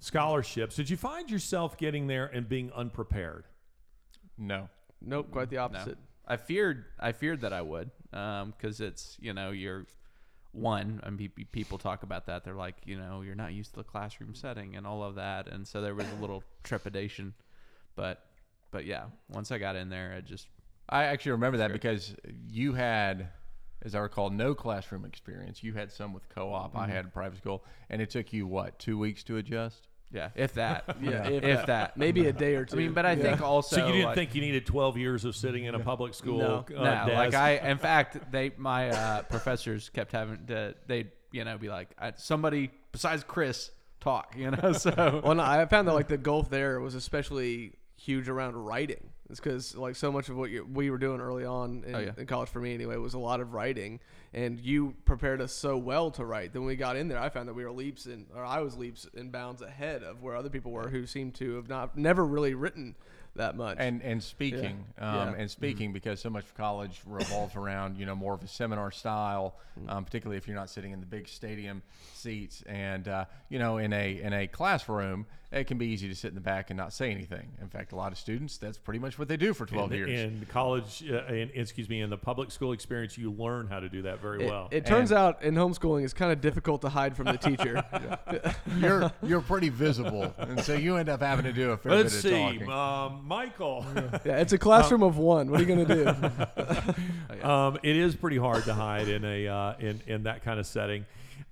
[0.00, 0.74] scholarships.
[0.74, 3.44] Did you find yourself getting there and being unprepared?
[4.36, 4.68] No.
[5.00, 5.62] Nope, quite the No.
[5.62, 5.98] opposite.
[6.26, 9.86] I feared I feared that I would because it's you know you're
[10.52, 13.70] one and pe- pe- people talk about that they're like you know you're not used
[13.70, 17.32] to the classroom setting and all of that and so there was a little trepidation
[17.94, 18.26] but
[18.72, 20.48] but yeah once I got in there I just
[20.90, 22.14] I actually remember that because
[22.50, 23.28] you had,
[23.82, 25.62] as I recall, no classroom experience.
[25.62, 26.76] You had some with co-op.
[26.76, 26.90] I mm-hmm.
[26.90, 29.86] had private school, and it took you what two weeks to adjust.
[30.12, 32.76] Yeah if that Yeah, if, that Maybe a day or two.
[32.76, 33.22] I mean but I Yeah.
[33.22, 35.78] think also So, you didn't like- think you needed 12 years of sitting in a
[35.80, 36.64] public school No.
[36.76, 37.34] uh, no, like?
[37.34, 41.90] I, in fact, they my uh, professors kept having to, they, you know, be like,
[41.98, 43.70] I, somebody besides Chris
[44.00, 44.72] talk, you know.
[44.78, 49.10] So Well, no, I found that like the gulf there was especially huge around writing.
[49.28, 51.98] It's because like so much of what you, we were doing early on in, Oh,
[52.00, 52.10] yeah.
[52.18, 54.00] in college for me anyway was a lot of writing,
[54.32, 56.52] and you prepared us so well to write.
[56.52, 58.60] Then when we got in there, I found that we were leaps and or I
[58.60, 61.96] was leaps and bounds ahead of where other people were who seemed to have not
[61.96, 62.94] never really written
[63.36, 63.76] that much.
[63.80, 65.08] And and speaking, Yeah.
[65.10, 65.24] um, Yeah.
[65.32, 65.40] Mm-hmm.
[65.40, 68.90] and speaking because so much of college revolves around you know more of a seminar
[68.90, 69.90] style, Mm-hmm.
[69.90, 71.82] um, particularly if you're not sitting in the big stadium
[72.14, 72.62] seats.
[72.66, 76.28] And uh, you know, in a in a classroom, it can be easy to sit
[76.28, 77.48] in the back and not say anything.
[77.60, 79.98] In fact, a lot of students that's pretty much what they do for 12 in,
[79.98, 80.20] years.
[80.20, 83.88] in college, uh, in, excuse me, in the public school experience, you learn how to
[83.88, 84.68] do that very it, well.
[84.70, 87.84] it turns And- out in homeschooling it's kind of difficult to hide from the teacher.
[88.78, 92.14] you're you're pretty visible, and so you end up having to do a fair Let's
[92.14, 92.70] bit see, of talking.
[92.70, 93.84] um, Michael.
[94.24, 95.50] yeah, it's a classroom of one.
[95.50, 95.84] What are you gonna
[97.34, 97.44] do?
[97.48, 100.66] um, it is pretty hard to hide in a uh, in in that kind of
[100.66, 101.06] setting.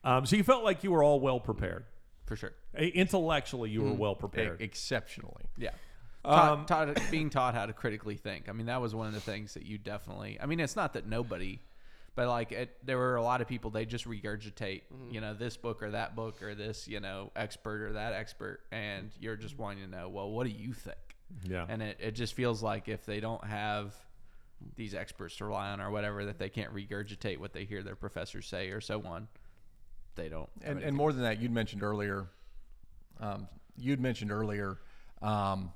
[0.05, 1.85] Um, so you felt like you were all well prepared.
[2.29, 4.61] For sure, Intellectually, you were well E- prepared.
[4.61, 5.45] exceptionally.
[5.57, 5.71] yeah.
[6.25, 8.49] Um, Taught, taught, being taught how to critically think.
[8.49, 10.39] I mean, that was one of the things that you definitely.
[10.41, 11.61] I mean, it's not that nobody,
[12.17, 15.57] But like, it, there were a lot of people they just regurgitate, you know, this
[15.57, 19.57] book or that book or this, you know, expert or that expert, and you're just
[19.59, 20.99] wanting to know, well, what do you think?
[21.49, 21.65] Yeah.
[21.69, 23.95] And it, it just feels like if they don't have
[24.75, 27.95] these experts to rely on or whatever, that they can't regurgitate what they hear their
[27.97, 29.29] professors say or so on.
[30.19, 30.51] They don't.
[30.63, 32.27] And, and more than that, you'd mentioned earlier.
[33.21, 34.79] Um, you'd mentioned earlier,
[35.23, 35.73] um,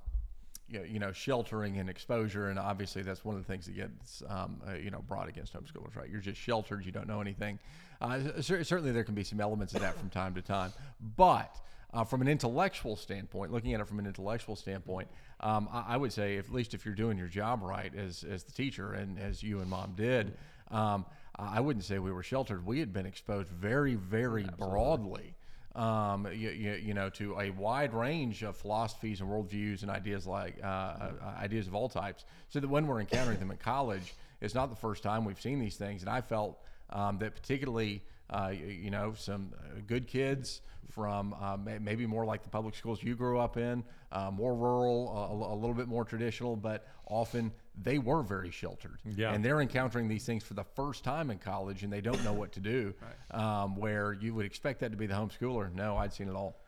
[0.69, 3.77] you, know, you know, sheltering and exposure, and obviously that's one of the things that
[3.77, 5.95] gets um, uh, you know brought against homeschoolers.
[5.95, 6.11] Right?
[6.11, 6.85] You're just sheltered.
[6.85, 7.61] You don't know anything.
[8.01, 10.73] Uh, cer- certainly, there can be some elements of that from time to time,
[11.17, 11.57] but.
[11.95, 15.07] Uh, from an intellectual standpoint, looking at it from an intellectual standpoint,
[15.41, 18.25] um, I, I would say, if, at least if you're doing your job right as,
[18.25, 20.33] as the teacher and as you and mom did,
[20.71, 21.05] um,
[21.37, 22.67] I wouldn't say we were sheltered.
[22.67, 25.35] We had been exposed very, very broadly
[25.75, 30.27] um, you, you, you know, to a wide range of philosophies and worldviews and ideas
[30.27, 32.25] like uh, uh, ideas of all types.
[32.51, 35.61] So that when we're encountering them in college, it's not the first time we've seen
[35.61, 36.03] these things.
[36.03, 36.59] And I felt
[36.91, 38.12] um, that particularly, uh,
[38.49, 43.03] you, you know, some uh, good kids from uh, maybe more like the public schools
[43.03, 46.87] you grew up in, uh, more rural, uh, a, a little bit more traditional, but
[47.07, 47.51] often
[47.83, 48.99] they were very sheltered.
[49.17, 49.33] Yeah.
[49.33, 52.35] And they're encountering these things for the first time in college and they don't know
[52.35, 52.93] what to do.
[53.31, 55.73] um, where you would expect that to be the homeschooler.
[55.75, 56.59] No, I'd seen it all.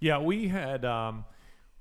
[0.00, 1.24] Yeah, we had um,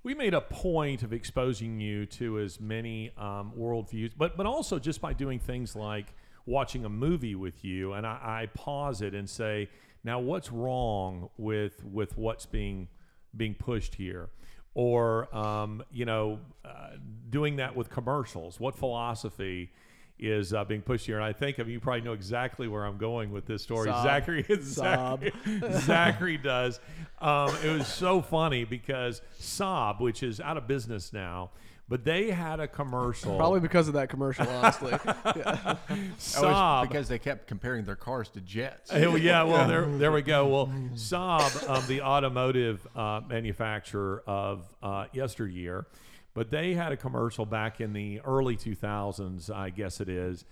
[0.04, 4.80] we made a point of exposing you to as many um, worldviews, but but also
[4.80, 6.13] just by doing things like
[6.45, 9.69] watching a movie with you, and I, I pause it and say,
[10.03, 12.88] now what's wrong with with what's being
[13.36, 14.29] being pushed here,
[14.73, 16.91] or um, you know, uh,
[17.29, 18.60] doing that with commercials.
[18.60, 19.71] What philosophy?
[20.19, 22.97] Is uh, being pushed here, and I think of you probably know exactly where I'm
[22.97, 23.89] going with this story.
[23.89, 24.03] Saab.
[24.03, 25.34] Zachary, Zachary,
[25.82, 26.79] Zachary does.
[27.19, 31.49] Um, it was so funny because Saab, which is out of business now,
[31.93, 33.38] but they had a commercial.
[33.38, 34.93] Probably because of that commercial, honestly.
[35.36, 35.75] Yeah.
[35.89, 36.88] Oh, Saab.
[36.89, 38.91] because they kept comparing their cars to jets.
[38.91, 40.47] Oh, yeah, well, there, there we go.
[40.47, 45.86] Well, Saab, um, the automotive uh, manufacturer of uh, yesteryear,
[46.34, 50.45] but they had a commercial back in the early 2000s, I guess it is,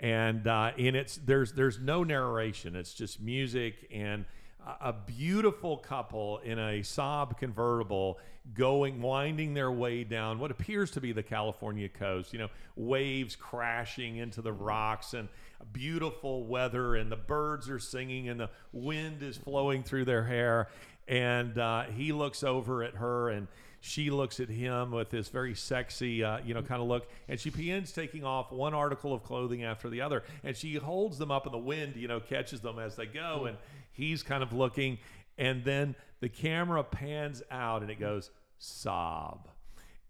[0.00, 2.74] and uh, in it's there's there's no narration.
[2.74, 4.24] It's just music and
[4.66, 8.18] a- beautiful couple in a Saab convertible
[8.54, 12.32] going winding their way down what appears to be the California coast.
[12.32, 15.28] You know, waves crashing into the rocks and
[15.72, 20.68] beautiful weather, and the birds are singing, and the wind is flowing through their hair.
[21.08, 23.46] And uh, he looks over at her, and
[23.80, 27.08] she looks at him with this very sexy, uh, you know, kind of look.
[27.28, 31.18] And she begins taking off one article of clothing after the other, and she holds
[31.18, 33.56] them up in the wind, you know, catches them as they go, and
[33.96, 34.98] he's kind of looking,
[35.38, 38.30] and then the camera pans out, and it goes
[38.60, 39.40] Saab.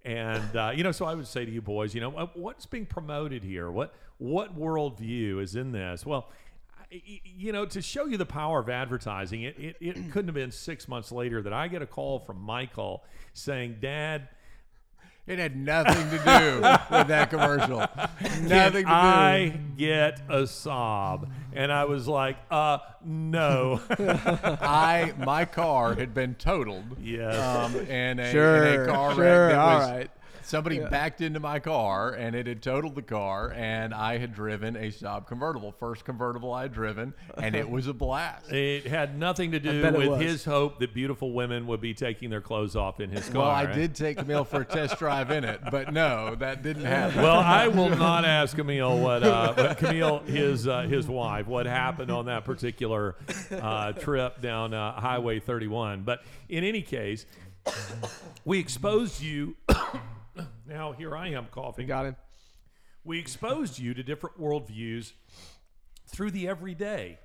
[0.04, 2.66] And uh, you know, so I would say to you boys, you know, uh, what's
[2.66, 3.70] being promoted here?
[3.70, 6.06] What what worldview is in this?
[6.06, 6.30] Well,
[6.90, 10.52] you know, to show you the power of advertising, it, it, it couldn't have been
[10.52, 14.28] six months later that I get a call from Michael saying, "Dad,
[15.26, 16.60] It had nothing to do
[16.96, 17.84] with that commercial.
[18.20, 18.86] can nothing to do.
[18.88, 26.34] I get a Saab?" And I was like, "Uh, no." I my car had been
[26.36, 26.96] totaled.
[27.00, 27.34] Yes.
[27.36, 30.10] Um, in a, Sure, in a car sure, wreck that all was right.
[30.46, 34.76] Somebody backed into my car and it had totaled the car and I had driven
[34.76, 38.52] a Saab convertible, first convertible I had driven, and it was a blast.
[38.52, 42.40] It had nothing to do with his hope that beautiful women would be taking their
[42.40, 43.42] clothes off in his car.
[43.42, 43.74] Well, I right?
[43.74, 47.22] did take Camille for a test drive in it, but no, that didn't happen.
[47.22, 51.66] Well, I will not ask Camille what, uh, what Camille, his uh, his wife, what
[51.66, 53.16] happened on that particular
[53.50, 56.02] uh, trip down uh, Highway 31.
[56.02, 57.26] But in any case,
[58.44, 59.56] we exposed you.
[60.68, 61.86] Now here I am coughing.
[61.86, 62.16] Got him.
[63.04, 65.12] We exposed you to different worldviews
[66.08, 67.18] through the everyday,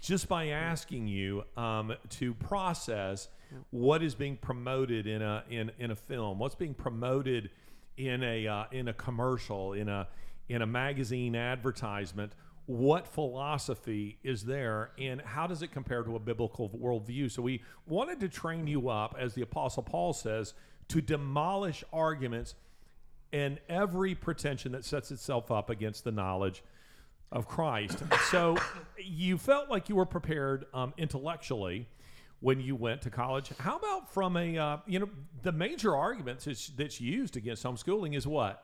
[0.00, 3.28] just by asking you um, to process
[3.70, 7.50] what is being promoted in a in, in a film, what's being promoted
[7.96, 10.08] in a uh, in a commercial, in a
[10.48, 12.32] in a magazine advertisement.
[12.66, 17.30] What philosophy is there, and how does it compare to a biblical worldview?
[17.30, 20.54] So we wanted to train you up, as the Apostle Paul says,
[20.88, 22.54] to demolish arguments
[23.32, 26.62] and every pretension that sets itself up against the knowledge
[27.32, 28.02] of Christ.
[28.30, 28.56] so
[28.96, 31.88] you felt like you were prepared um, intellectually
[32.40, 33.50] when you went to college.
[33.58, 35.08] How about from a uh, you know
[35.42, 38.62] the major arguments that's, that's used against homeschooling is what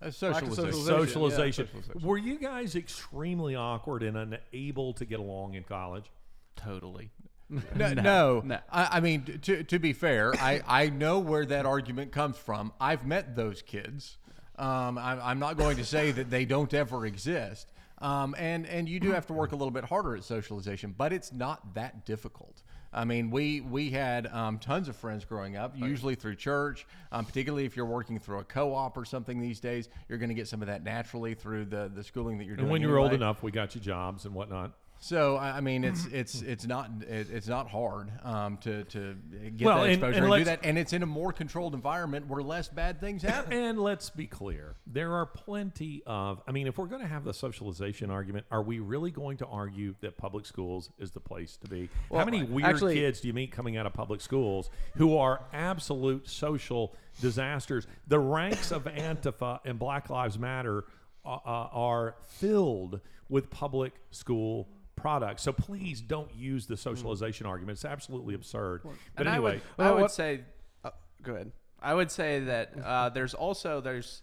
[0.00, 0.54] Uh, socialization.
[0.72, 1.06] socialization.
[1.08, 1.66] socialization.
[1.66, 2.08] yeah, socialization.
[2.08, 6.10] Were you guys extremely awkward and unable to get along in college?
[6.56, 7.10] totally.
[7.74, 8.42] No, no.
[8.44, 8.58] no.
[8.70, 12.72] I, I mean, to, to be fair, I, I know where that argument comes from.
[12.80, 14.18] I've met those kids.
[14.58, 17.72] Um, I, I'm not going to say that they don't ever exist.
[18.00, 21.12] Um, and and you do have to work a little bit harder at socialization, but
[21.12, 22.62] it's not that difficult.
[22.92, 26.86] I mean, we we had um, tons of friends growing up, usually through church.
[27.10, 30.34] Um, particularly if you're working through a co-op or something these days, you're going to
[30.34, 32.66] get some of that naturally through the the schooling that you're doing.
[32.66, 34.74] And when you were old enough, we got you jobs and whatnot.
[35.00, 39.16] So I I mean, it's it's it's not it's not hard um, to to
[39.56, 42.26] get Well, that exposure and and, do that, and it's in a more controlled environment
[42.26, 43.52] where less bad things happen.
[43.52, 46.42] And let's be clear, there are plenty of.
[46.46, 49.46] I mean, if we're going to have the socialization argument, are we really going to
[49.46, 51.88] argue that public schools is the place to be?
[52.12, 55.42] How many weird actually- kids do you meet coming out of public schools who are
[55.52, 57.86] absolute social disasters?
[58.08, 60.84] The ranks of Antifa and Black Lives Matter
[61.24, 64.68] uh, uh, are filled with public school
[65.00, 65.42] products.
[65.42, 67.76] So please don't use the socialization argument.
[67.76, 68.82] It's absolutely absurd.
[69.16, 70.44] But anyway, I would, Well, I would what- say
[70.84, 70.90] Uh,
[71.22, 71.52] go ahead.
[71.80, 74.22] I would say that uh, there's also there's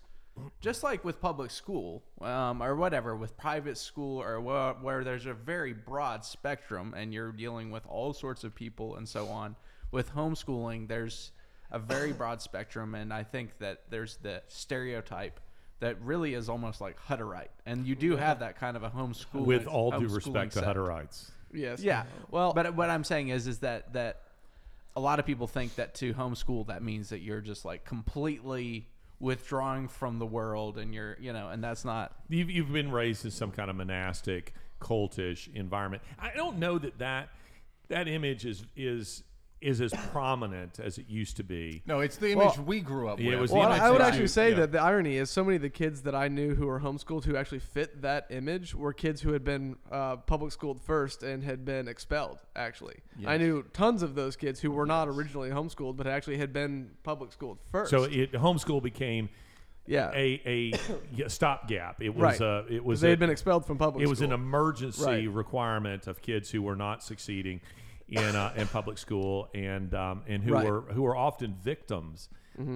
[0.59, 5.25] just like with public school um, or whatever with private school or where, where there's
[5.25, 9.55] a very broad spectrum and you're dealing with all sorts of people and so on.
[9.91, 11.31] With homeschooling, there's
[11.71, 15.39] a very broad spectrum, and I think that there's the stereotype
[15.79, 19.45] that really is almost like Hutterite, and you do have that kind of a homeschool
[19.45, 20.77] with all due homeschooling respect to sect.
[20.77, 21.29] Hutterites.
[21.53, 21.81] Yes.
[21.81, 22.03] Yeah.
[22.31, 24.21] Well, but what I'm saying is, is that that
[24.95, 28.87] a lot of people think that to homeschool that means that you're just like completely
[29.19, 32.13] withdrawing from the world, and you're, you know, and that's not.
[32.29, 36.03] You've, you've been raised in some kind of monastic, cultish environment.
[36.19, 37.29] I don't know that that,
[37.89, 39.23] that image is is
[39.61, 41.81] is as prominent as it used to be.
[41.87, 43.39] No, it's the image Well, we grew up yeah, it with.
[43.41, 44.55] was the Well, image I would actually you- say yeah.
[44.57, 47.23] that the irony is so many of the kids that I knew who were homeschooled
[47.25, 51.43] who actually fit that image were kids who had been uh, public schooled first and
[51.43, 52.39] had been expelled.
[52.55, 56.53] Actually, I knew tons of those kids who were not originally homeschooled but actually had
[56.53, 57.89] been public schooled first.
[57.89, 59.29] So it homeschool became
[59.87, 60.73] yeah, a a
[61.15, 62.01] yeah, stopgap.
[62.03, 62.41] It was Right.
[62.41, 64.03] uh, it was they a- had been expelled from public.
[64.03, 65.29] it was an emergency Right.
[65.29, 67.61] requirement of kids who were not succeeding
[68.09, 70.65] in uh, in public school and um, and who Right.
[70.67, 72.29] were who were often victims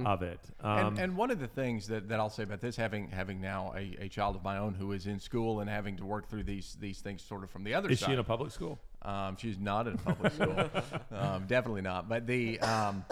[0.05, 0.41] of it.
[0.59, 3.39] Um, and, and one of the things that, that I'll say about this, having having
[3.39, 6.29] now a, a child of my own who is in school and having to work
[6.29, 8.07] through these these things sort of from the other is side.
[8.07, 8.77] she in a public school?
[9.03, 10.69] Um, she's not in a public school,
[11.17, 12.09] um, definitely not.
[12.09, 13.05] But the um,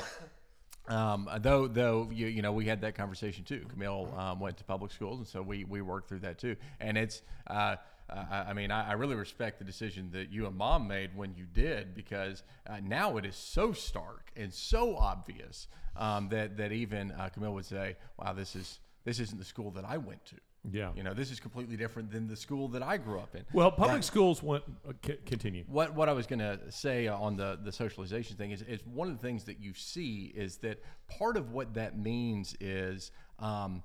[0.90, 3.66] um, though though you you know we had that conversation too.
[3.70, 6.56] Camille um, went to public schools, and so we we worked through that too.
[6.82, 7.78] And it's uh,
[8.10, 11.36] I, I mean I, I really respect the decision that you and mom made when
[11.36, 16.72] you did because uh, now it is so stark and so obvious um, that that
[16.72, 20.26] even uh, Camille would say, "Wow, this is this isn't the school that I went
[20.28, 20.36] to."
[20.70, 20.92] Yeah.
[20.96, 23.44] You know, this is completely different than the school that I grew up in.
[23.54, 24.64] Well, public schools went.
[24.88, 25.64] Uh, c- continue.
[25.68, 29.08] What what I was going to say on the the socialization thing is is one
[29.08, 33.84] of the things that you see is that part of what that means is um,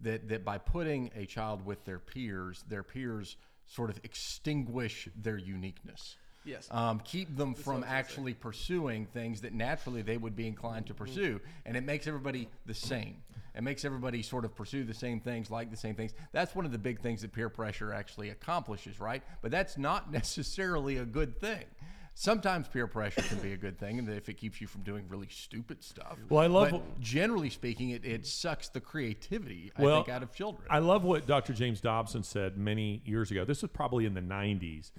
[0.00, 3.36] that that by putting a child with their peers, their peers
[3.72, 6.16] sort of extinguish their uniqueness.
[6.44, 6.68] Yes.
[6.70, 11.40] Um, keep them from actually pursuing things that naturally they would be inclined to pursue,
[11.64, 13.22] and it makes everybody the same.
[13.54, 16.12] It makes everybody sort of pursue the same things, like the same things.
[16.32, 19.22] That's one of the big things that peer pressure actually accomplishes, right?
[19.42, 21.64] But that's not necessarily a good thing.
[22.14, 25.06] Sometimes peer pressure can be a good thing, and if it keeps you from doing
[25.08, 26.18] really stupid stuff.
[26.28, 30.22] Well, I love But generally speaking, it, it sucks the creativity I Well, think out
[30.22, 30.66] of children.
[30.70, 31.54] I love what Dr.
[31.54, 33.44] James Dobson said many years ago.
[33.46, 34.90] This was probably in the 90s,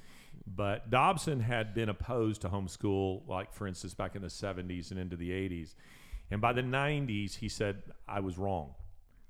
[0.47, 4.99] but Dobson had been opposed to homeschool, like, for instance, back in the 70s and
[4.99, 5.75] into the 80s.
[6.31, 8.73] And by the 90s, he said, I was wrong.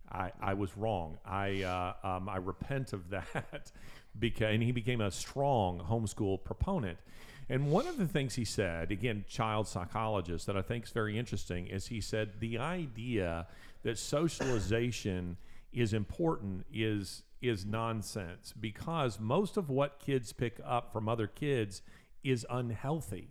[0.09, 1.17] I, I was wrong.
[1.25, 3.71] I, uh, um, I repent of that.
[4.17, 6.97] because, and he became a strong homeschool proponent.
[7.49, 11.17] And one of the things he said, again, child psychologist, that I think is very
[11.17, 13.47] interesting, is he said the idea
[13.83, 15.37] that socialization
[15.71, 21.81] is important is is nonsense because most of what kids pick up from other kids
[22.23, 23.27] is unhealthy.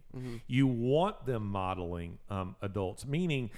[0.47, 3.49] You want them modeling um, adults, meaning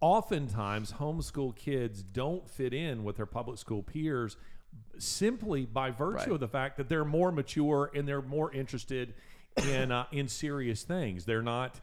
[0.00, 4.38] oftentimes homeschool kids don't fit in with their public school peers
[4.98, 6.28] simply by virtue Right.
[6.30, 9.12] of the fact that they're more mature and they're more interested
[9.66, 11.24] in uh, in serious things.
[11.24, 11.80] They're not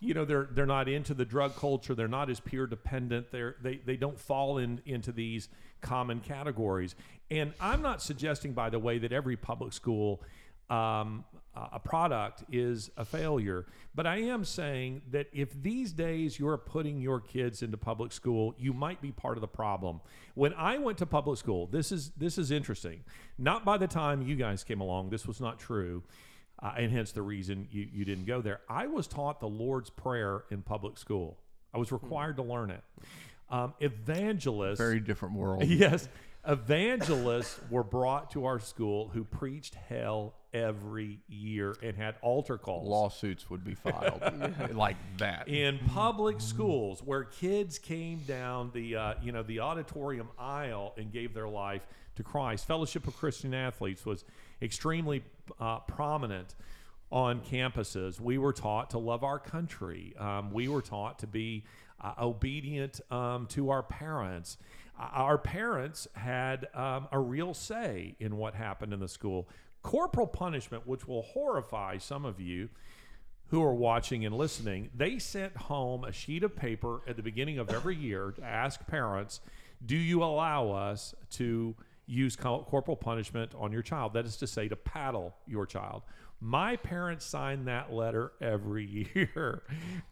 [0.00, 1.94] you know they're they're not into the drug culture.
[1.94, 3.30] They're not as peer dependent.
[3.30, 5.48] They're they, they don't fall in into these
[5.80, 6.94] common categories.
[7.30, 10.22] And i'm not suggesting by the way that every public school
[10.70, 11.24] um,
[11.54, 17.00] a product is a failure but i am saying that if these days you're putting
[17.00, 20.00] your kids into public school you might be part of the problem.
[20.34, 23.04] When i went to public school this is this is interesting.
[23.38, 26.02] Not by the time you guys came along this was not true
[26.62, 28.60] uh, and hence the reason you, you didn't go there.
[28.68, 31.38] I was taught the Lord's Prayer in public school.
[31.74, 32.82] I was required to learn it.
[33.50, 35.64] Um, evangelists, Very different world.
[35.66, 36.08] yes,
[36.48, 42.88] evangelists were brought to our school who preached hell every year and had altar calls
[42.88, 44.22] Lawsuits would be filed
[44.72, 45.48] like that.
[45.48, 51.12] in public schools where kids came down the uh, you know the auditorium aisle and
[51.12, 51.86] gave their life
[52.16, 52.66] to Christ.
[52.66, 54.24] Fellowship of Christian Athletes was
[54.62, 55.22] extremely
[55.60, 56.54] uh, prominent
[57.10, 58.20] on campuses.
[58.20, 60.14] We were taught to love our country.
[60.18, 61.64] Um, we were taught to be
[62.00, 64.58] uh, obedient um, to our parents.
[64.98, 69.48] Uh, Our parents had um, a real say in what happened in the school.
[69.82, 72.68] Corporal punishment, which will horrify some of you,
[73.48, 77.58] who are watching and listening, they sent home a sheet of paper at the beginning
[77.58, 79.40] of every year to ask parents,
[79.84, 81.76] Do you allow us to
[82.06, 84.14] use corporal punishment on your child?
[84.14, 86.02] That is to say, to paddle your child.
[86.40, 89.62] My parents signed that letter every year.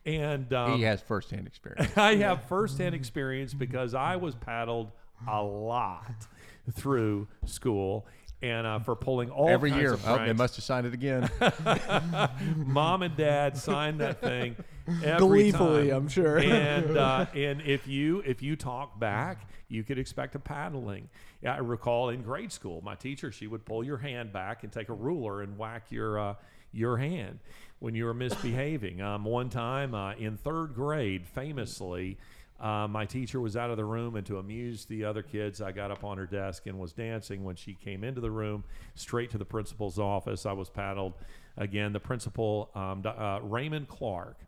[0.06, 1.90] And um, he has firsthand experience.
[1.96, 4.92] I have firsthand experience because I was paddled
[5.28, 6.26] a lot
[6.72, 8.06] through school.
[8.42, 9.92] And uh, for pulling all Every kinds year.
[9.94, 11.30] of Oh, they must have signed it again.
[12.56, 14.56] mom and dad signed that thing
[15.02, 15.96] every Gleefully, time.
[15.96, 16.38] I'm sure.
[16.38, 21.08] and uh, and if you if you talk back, you could expect a paddling.
[21.42, 24.72] Yeah, I recall in grade school, my teacher she would pull your hand back and
[24.72, 26.34] take a ruler and whack your uh,
[26.72, 27.38] your hand
[27.78, 29.00] when you were misbehaving.
[29.00, 32.18] Um, one time uh, in third grade, famously.
[32.60, 35.72] Uh, my teacher was out of the room, and to amuse the other kids, I
[35.72, 37.44] got up on her desk and was dancing.
[37.44, 41.14] When she came into the room, straight to the principal's office, I was paddled.
[41.56, 44.38] Again, the principal, um, uh, Raymond Clark,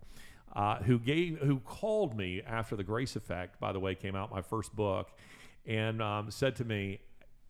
[0.54, 4.30] uh, who gave, who called me after the Grace Effect, by the way, came out
[4.30, 5.10] my first book,
[5.66, 7.00] and um, said to me,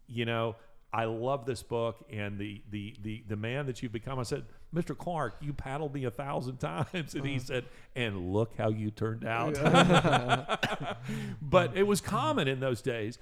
[0.08, 0.56] you know,
[0.96, 4.18] I love this book and the the the the man that you've become.
[4.18, 4.44] I said,
[4.74, 4.96] Mr.
[4.96, 9.26] Clark, you paddled me a thousand times, and he said, and look how you turned
[9.26, 9.54] out.
[11.42, 13.18] but it was common in those days.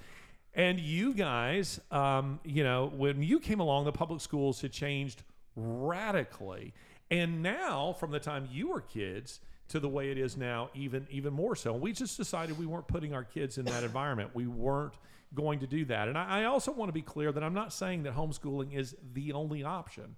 [0.53, 5.23] And you guys, um, you know, when you came along, the public schools had changed
[5.57, 6.73] radically.
[7.11, 11.07] And now, from the time you were kids to the way it is now, even
[11.09, 11.73] even more so.
[11.73, 14.29] And we just decided we weren't putting our kids in that environment.
[14.33, 14.93] We weren't
[15.33, 16.07] going to do that.
[16.07, 18.95] And I, I also want to be clear that I'm not saying that homeschooling is
[19.13, 20.15] the only option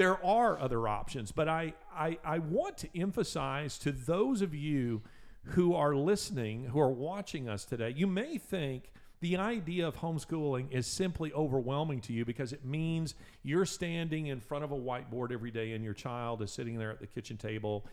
[0.00, 5.02] there are other options, but I, I, I want to emphasize to those of you
[5.42, 10.70] who are listening, who are watching us today, you may think the idea of homeschooling
[10.70, 15.32] is simply overwhelming to you because it means you're standing in front of a whiteboard
[15.32, 17.84] every day and your child is sitting there at the kitchen table.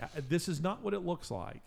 [0.00, 1.60] Uh, This is not what it looks like.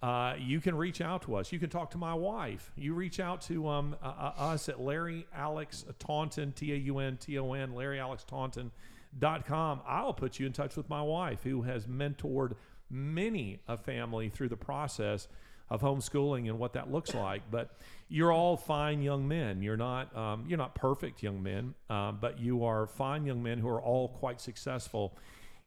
[0.00, 1.50] Uh, you can reach out to us.
[1.50, 2.70] You can talk to my wife.
[2.76, 6.98] You reach out to um, uh, uh, us at Larry Alex Taunton, T A U
[6.98, 8.24] N T O N, Larry Alex.
[8.30, 12.54] I'll put you in touch with my wife, who has mentored
[12.90, 15.26] many a family through the process
[15.70, 17.42] of homeschooling and what that looks like.
[17.50, 17.76] But
[18.08, 19.62] you're all fine young men.
[19.62, 23.58] You're not um, you're not perfect young men, um, but you are fine young men
[23.58, 25.16] who are all quite successful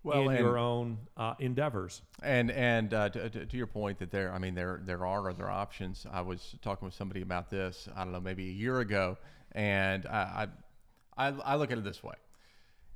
[0.03, 2.01] Well, in your own uh, endeavors.
[2.23, 5.29] And and uh, to, to, to your point that there, I mean, there there are
[5.29, 6.07] other options.
[6.11, 7.87] I was talking with somebody about this.
[7.95, 9.17] I don't know, maybe a year ago,
[9.51, 10.47] and I,
[11.17, 12.15] I, I look at it this way: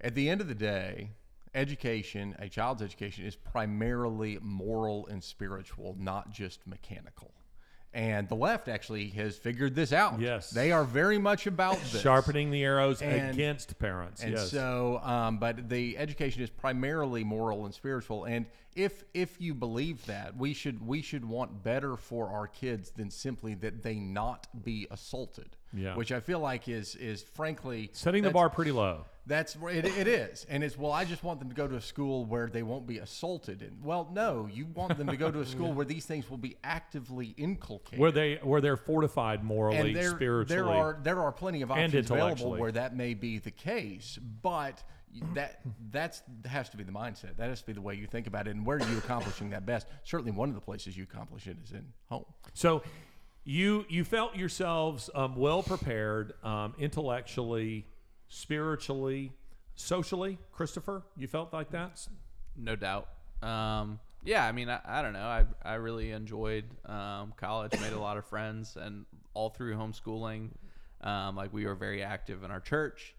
[0.02, 1.12] at the end of the day,
[1.54, 7.35] education, a child's education, is primarily moral and spiritual, not just mechanical.
[7.96, 10.20] And the left actually has figured this out.
[10.20, 10.50] Yes.
[10.50, 12.02] they are very much about this.
[12.02, 14.22] Sharpening the arrows And- against parents.
[14.22, 14.52] And yes.
[14.52, 18.26] so, um, but the education is primarily moral and spiritual.
[18.26, 22.92] And if if you believe that, we should we should want better for our kids
[22.92, 25.56] than simply that they not be assaulted.
[25.76, 25.96] Yeah.
[25.96, 29.06] Which I feel like is is frankly Setting the bar pretty low.
[29.28, 30.92] That's where it, it is, and it's well.
[30.92, 33.64] I just want them to go to a school where they won't be assaulted.
[33.64, 36.38] And well, no, you want them to go to a school where these things will
[36.38, 37.98] be actively inculcated.
[37.98, 40.46] Where they where they're fortified morally, and there, spiritually.
[40.46, 44.84] there are there are plenty of options available where that may be the case, but
[45.34, 45.62] that
[45.92, 47.38] that's has to be the mindset.
[47.38, 48.56] That has to be the way you think about it.
[48.56, 49.88] And where are you accomplishing that best?
[50.04, 52.26] Certainly, one of the places you accomplish it is in home.
[52.54, 52.84] So
[53.46, 57.86] you you felt yourselves um, well prepared um, intellectually,
[58.28, 59.32] spiritually,
[59.76, 60.40] socially.
[60.52, 62.06] Christopher, you felt like that.
[62.58, 63.08] no doubt.
[63.44, 65.20] Um, yeah, I mean, I, I don't know.
[65.28, 70.50] I, I really enjoyed um, college, made a lot of friends, and all through homeschooling,
[71.02, 73.14] um, like we were very active in our church.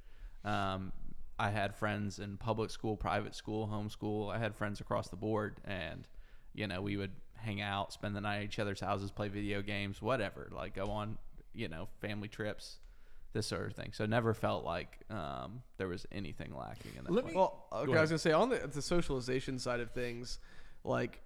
[0.44, 0.92] Um,
[1.38, 4.34] I had friends in public school, private school, homeschool.
[4.34, 6.08] I had friends across the board, and
[6.54, 9.62] you know, we would hang out, spend the night at each other's houses, play video
[9.62, 10.48] games, whatever.
[10.52, 11.18] Like go on,
[11.54, 12.78] you know, family trips,
[13.32, 13.90] this sort of thing.
[13.92, 17.12] So never felt like um, there was anything lacking in that.
[17.12, 20.38] Let me- Well, okay, I was gonna say on the the socialization side of things,
[20.84, 21.20] like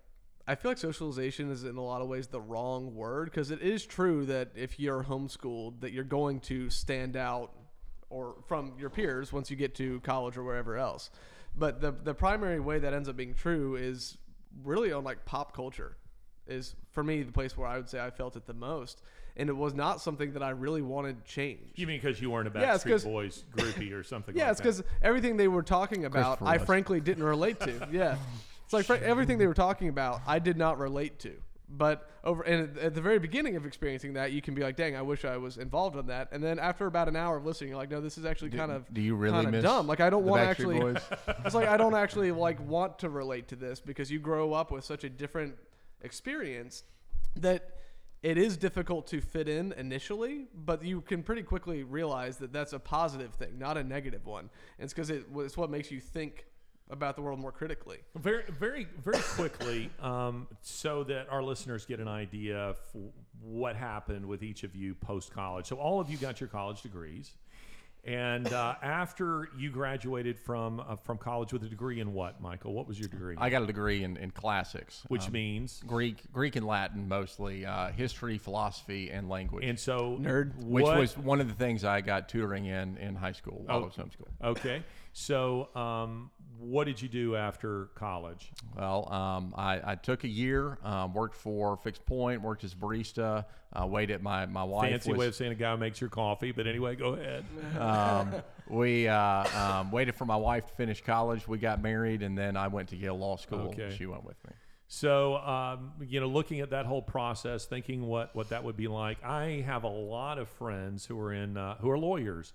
[0.48, 3.62] I feel like socialization is in a lot of ways the wrong word because it
[3.62, 7.52] is true that if you're homeschooled, that you're going to stand out
[8.08, 11.11] or from your peers once you get to college or wherever else.
[11.56, 14.16] But the the primary way that ends up being true is
[14.64, 15.96] really on like pop culture
[16.46, 19.03] is for me the place where I would say I felt it the most.
[19.36, 21.70] And it was not something that I really wanted to change.
[21.76, 24.44] You mean because you weren't a Yeah, it's Backstreet 'cause- Boys groupie or something Yeah,
[24.44, 24.64] like it's that?
[24.64, 27.88] because everything they were talking about, I frankly didn't relate to.
[27.92, 28.16] Yeah,
[28.64, 31.32] it's like fr- everything they were talking about, I did not relate to.
[31.72, 34.96] But over and at- the very beginning of experiencing that, you can be like, "Dang,
[34.96, 37.70] I wish I was involved in that." And then after about an hour of listening,
[37.70, 39.86] you're like, "No, this is actually kind of do you really miss dumb?
[39.86, 40.78] Like, I don't want to actually.
[41.44, 44.70] It's like I don't actually like want to relate to this because you grow up
[44.70, 45.54] with such a different
[46.02, 46.82] experience
[47.36, 47.76] that
[48.22, 52.72] it is difficult to fit in initially, but you can pretty quickly realize that that's
[52.72, 54.50] a positive thing, not a negative one.
[54.78, 56.44] And it's because it, it's what makes you think
[56.91, 57.99] about the world more critically.
[58.16, 63.11] Very, very, very quickly, um, so that our listeners get an idea for
[63.41, 65.66] what happened with each of you post college.
[65.66, 67.30] So, all of you got your college degrees,
[68.05, 72.72] and uh, after you graduated from uh, from college with a degree in what, Michael?
[72.74, 73.36] What was your degree?
[73.38, 77.64] I got a degree in, in classics, Which um, means, Greek, Greek and Latin mostly,
[77.64, 79.64] uh, history, philosophy, and language.
[79.64, 80.57] and so Nerd.
[80.64, 83.78] which what- was one of the things I got tutoring in in high school while
[83.78, 83.84] I Oh.
[83.84, 84.51] was homeschooled.
[84.51, 84.82] okay.
[85.12, 86.30] So, um,
[86.61, 88.52] what did you do after college?
[88.76, 92.76] Well, um, I, I took a year, um, worked for Fixed Point, worked as a
[92.76, 94.22] barista, uh, waited.
[94.22, 96.96] My my wife Fancy was, way of saying a guy makes your coffee, but anyway,
[96.96, 97.44] go ahead.
[97.78, 98.34] um,
[98.68, 101.48] we uh, um, waited for my wife to finish college.
[101.48, 103.68] We got married, and then I went to Yale Law School.
[103.68, 103.94] Okay.
[103.96, 104.52] She went with me.
[104.92, 108.88] So, um, you know, looking at that whole process, thinking what, what that would be
[108.88, 112.52] like, I have a lot of friends who are in uh, who are lawyers,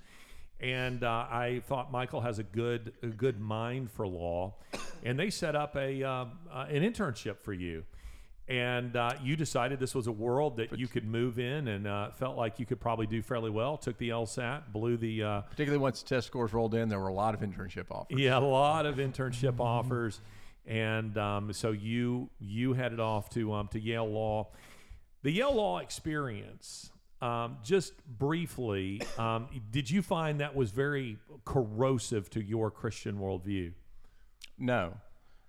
[0.66, 4.55] and uh, I thought Michael has a good a good mind for law,
[5.03, 7.84] and they set up a uh, uh, an internship for you,
[8.47, 12.09] and uh, you decided this was a world that you could move in and uh,
[12.11, 13.78] felt like you could probably do fairly well.
[13.78, 17.09] Took the LSAT, blew the uh, Particularly once the test scores rolled in, there were
[17.09, 18.18] a lot of internship offers.
[18.18, 20.20] yeah, a lot of internship offers,
[20.66, 24.47] and um, so you you headed off to um, to Yale Law.
[25.22, 26.91] The Yale Law experience,
[27.22, 33.74] um, just briefly, um, did you find that was very corrosive to your Christian worldview?
[34.57, 34.93] No,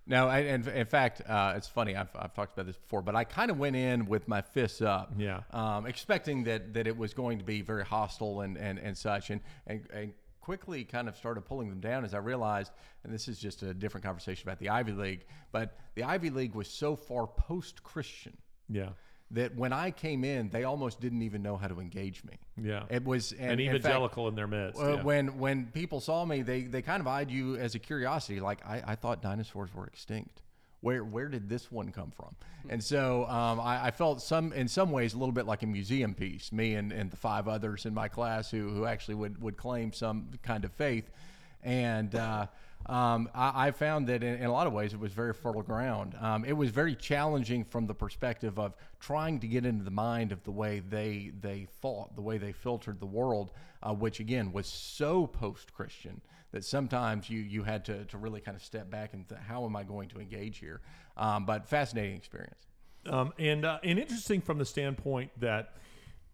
[0.05, 0.27] no.
[0.27, 1.95] I, and in fact, uh, it's funny.
[1.95, 4.81] I've, I've talked about this before, but I kind of went in with my fists
[4.81, 5.41] up, Yeah.
[5.51, 9.29] um, expecting that that it was going to be very hostile and and, and such,
[9.29, 12.71] and, and and quickly kind of started pulling them down as I realized,
[13.03, 16.55] and this is just a different conversation about the Ivy League, but the Ivy League
[16.55, 18.37] was so far post-Christian
[18.69, 18.91] Yeah,
[19.31, 22.33] that when I came in, they almost didn't even know how to engage me.
[22.61, 24.81] yeah, It was and, an in fact, evangelical in their midst.
[24.81, 25.03] uh, yeah.
[25.03, 28.39] When when people saw me, they they kind of eyed you as a curiosity.
[28.39, 30.41] Like I, I thought dinosaurs were extinct.
[30.81, 32.35] Where where did this one come from?
[32.69, 35.67] And so um, I, I felt some in some ways a little bit like a
[35.67, 36.51] museum piece.
[36.51, 39.91] Me and, and the five others in my class who who actually would would claim
[39.91, 41.09] some kind of faith,
[41.63, 42.15] and.
[42.15, 42.47] Uh,
[42.85, 45.61] um, I, I found that in, in a lot of ways it was very fertile
[45.61, 46.15] ground.
[46.21, 50.31] Um, it was very challenging from the perspective of trying to get into the mind
[50.31, 53.51] of the way they they thought, the way they filtered the world,
[53.83, 56.21] uh, which again was so post-Christian
[56.51, 59.65] that sometimes you you had to, to really kind of step back and th- how
[59.65, 60.81] am I going to engage here?
[61.17, 62.67] Um, but fascinating experience.
[63.05, 65.73] Um, and uh, and interesting from the standpoint that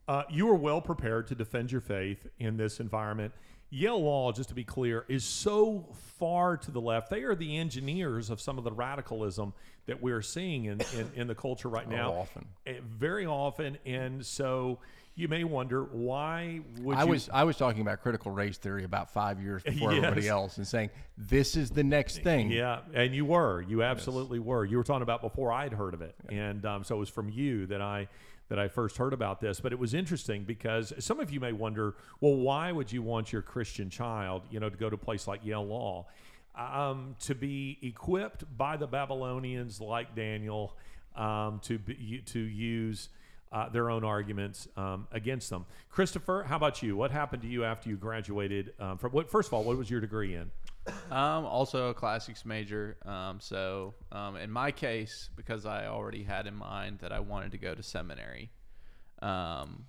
[0.08, 3.34] uh, you were well prepared to defend your faith in this environment.
[3.74, 5.88] Yale Law, just to be clear, is so
[6.20, 7.10] far to the left.
[7.10, 9.54] They are the engineers of some of the radicalism
[9.88, 12.14] that we're seeing in, in, in the culture right now.
[12.14, 12.46] often.
[12.68, 13.80] Eh, very often.
[13.84, 14.78] And so
[15.16, 18.84] you may wonder why would I you, was I was talking about critical race theory
[18.84, 22.52] about five years before everybody else and saying this is the next thing.
[22.52, 23.62] Yeah, and you were.
[23.62, 24.66] You absolutely were.
[24.66, 27.30] You were talking about before I'd heard of it, and um, so it was from
[27.30, 28.08] you that I
[28.50, 29.60] that I first heard about this.
[29.60, 33.32] But it was interesting because some of you may wonder, well, why would you want
[33.32, 36.06] your Christian child, you know, to go to a place like Yale Law,
[36.56, 40.78] um, to be equipped by the Babylonians like Daniel
[41.16, 43.10] um, to be, to use.
[43.52, 45.64] Uh, their own arguments um, against them.
[45.92, 46.98] Christopher, how about you?
[46.98, 49.12] What happened to you after you graduated um, from?
[49.12, 50.50] What first of all, what was your degree in?
[51.12, 52.98] Um, also a classics major.
[53.06, 57.52] Um, so um, in my case, because I already had in mind that I wanted
[57.52, 58.52] to go to seminary,
[59.22, 59.86] um,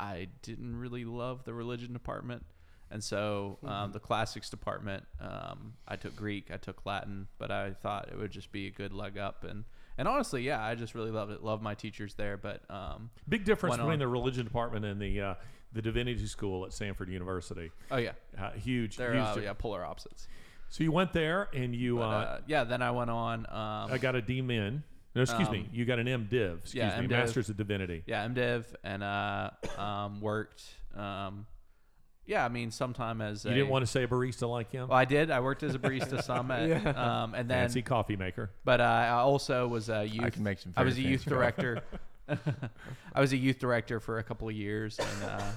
[0.00, 2.44] I didn't really love the religion department,
[2.90, 7.72] and so um, the classics department, um, I took Greek, I took Latin, but I
[7.72, 9.64] thought it would just be a good leg up and.
[9.98, 11.44] And honestly, yeah, I just really loved it.
[11.44, 13.98] Love my teachers there, but um, Big difference between on.
[13.98, 15.34] the religion department and the uh,
[15.74, 17.70] the divinity school at Samford University.
[17.90, 19.24] oh yeah, Uh, huge, they're huge.
[19.38, 20.28] uh, yeah polar opposites.
[20.68, 23.40] So you went there and you But, uh, uh, yeah, then I went on.
[23.50, 24.82] Um, I got a D min.
[25.14, 25.68] No, excuse Um, me.
[25.72, 26.60] You got an MDiv.
[26.60, 27.06] Excuse yeah, me.
[27.06, 27.10] MDiv.
[27.10, 28.02] Masters of Divinity.
[28.06, 30.62] Yeah, MDiv and uh, um, worked.
[30.96, 31.46] Um,
[32.24, 34.88] yeah, I mean, sometime as You a, didn't want to say a barista like him?
[34.88, 35.30] Well, I did.
[35.30, 37.22] I worked as a barista some at, Yeah.
[37.22, 38.50] um, and then Fancy coffee maker.
[38.64, 40.24] But uh, I also was a youth.
[40.24, 41.82] I can make some I was a youth director.
[43.14, 45.50] I was a youth director for a couple of years, and uh,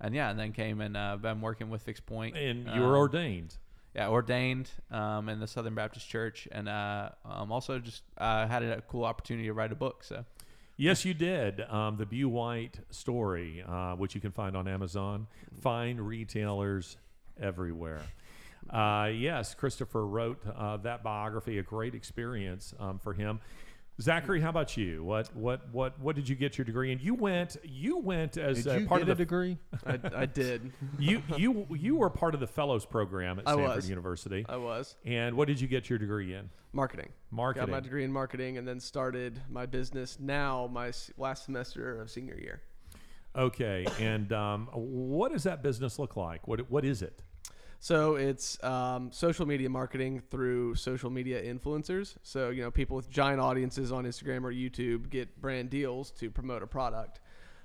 [0.00, 2.36] and yeah, and then came and uh, been working with Fixed Point.
[2.36, 3.56] And you were um, ordained.
[3.94, 8.62] Yeah, ordained um, in the Southern Baptist Church, and uh, um, also just uh, had
[8.62, 10.04] a cool opportunity to write a book.
[10.04, 10.24] So
[10.80, 11.60] Yes, you did.
[11.68, 15.26] Um, the Bew White story, uh, which you can find on Amazon.
[15.60, 16.96] Find retailers
[17.38, 18.00] everywhere.
[18.70, 21.58] Uh, yes, Christopher wrote uh, that biography.
[21.58, 23.40] A great experience um, for him.
[24.00, 25.04] Zachary, how about you?
[25.04, 26.98] What what what what did you get your degree in?
[27.00, 29.58] You went you went as Did uh, you part get of the a degree?
[29.86, 30.72] I, I did.
[30.98, 33.88] you you you were part of the fellows program at I Samford was.
[33.88, 34.46] University.
[34.48, 36.48] I was And what did you get your degree in?
[36.72, 37.08] marketing.
[37.30, 37.66] Marketing.
[37.66, 40.68] Got my degree in marketing, and then started my business now.
[40.72, 42.62] My last semester of senior year.
[43.36, 46.48] Okay, and um, what does that business look like?
[46.48, 47.22] What what is it?
[47.82, 52.14] So it's um, social media marketing through social media influencers.
[52.22, 56.30] So you know, people with giant audiences on Instagram or YouTube get brand deals to
[56.30, 57.20] promote a product.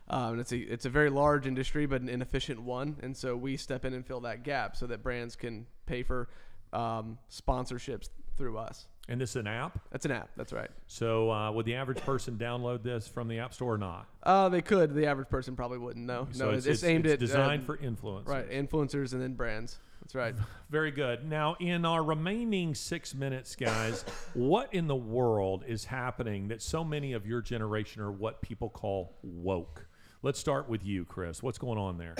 [0.07, 2.95] Um, and it's a it's a very large industry, but an inefficient one.
[3.03, 6.29] And so we step in and fill that gap so that brands can pay for
[6.71, 8.07] um, sponsorships
[8.37, 8.87] through us.
[9.09, 9.77] And this is an app.
[9.91, 10.29] That's an app.
[10.37, 10.69] That's right.
[10.87, 14.07] So uh, would the average person download this from the App Store or not?
[14.23, 14.95] Uh, they could.
[14.95, 16.27] The average person probably wouldn't know.
[16.31, 18.27] So no, it's, it's, aimed it's at designed uh, for influencers.
[18.27, 19.77] right influencers and then brands.
[20.05, 20.35] That's right.
[20.69, 21.27] Very good.
[21.27, 26.83] Now, in our remaining six minutes, guys, what in the world is happening that so
[26.83, 29.87] many of your generation are what people call woke?
[30.21, 31.41] Let's start with you, Chris.
[31.41, 32.13] What's going on there?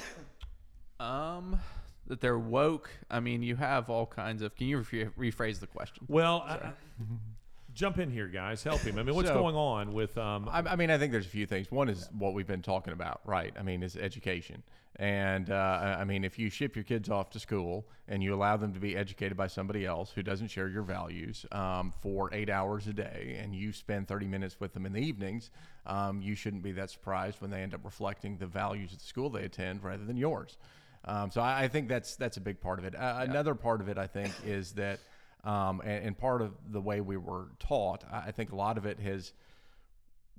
[1.00, 1.60] um,
[2.08, 2.90] that they're woke.
[3.12, 4.56] I mean, you have all kinds of.
[4.56, 6.06] Can you re- rephrase the question?
[6.10, 6.72] Well, I-
[7.76, 8.64] jump in here, guys.
[8.64, 8.98] Help him.
[8.98, 10.18] I mean, what's So- going on with?
[10.18, 11.70] Um, I, I mean, I think there's a few things.
[11.70, 13.54] One is what we've been talking about, right?
[13.60, 14.64] I mean, is education.
[14.98, 18.56] And uh, I mean, if you ship your kids off to school and you allow
[18.56, 22.50] them to be educated by somebody else who doesn't share your values um, for eight
[22.50, 25.52] hours a day, and you spend 30 minutes with them in the evenings,
[25.86, 29.06] um, you shouldn't be that surprised when they end up reflecting the values of the
[29.06, 30.58] school they attend rather than yours.
[31.04, 32.96] Um, so I, I think that's that's a big part of it.
[32.96, 35.00] Uh, Another part of it, I think, is that,
[35.46, 38.78] um, and, and part of the way we were taught, I I think a lot
[38.78, 39.34] of it has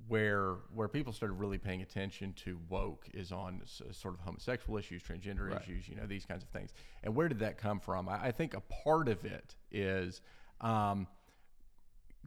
[0.07, 4.77] where where people started really paying attention to woke is on s- sort of homosexual
[4.77, 6.71] issues, transgender issues, you know, these kinds of things.
[7.03, 8.07] And where did that come from?
[8.07, 10.21] I, I think a part of it is.
[10.61, 11.07] Um,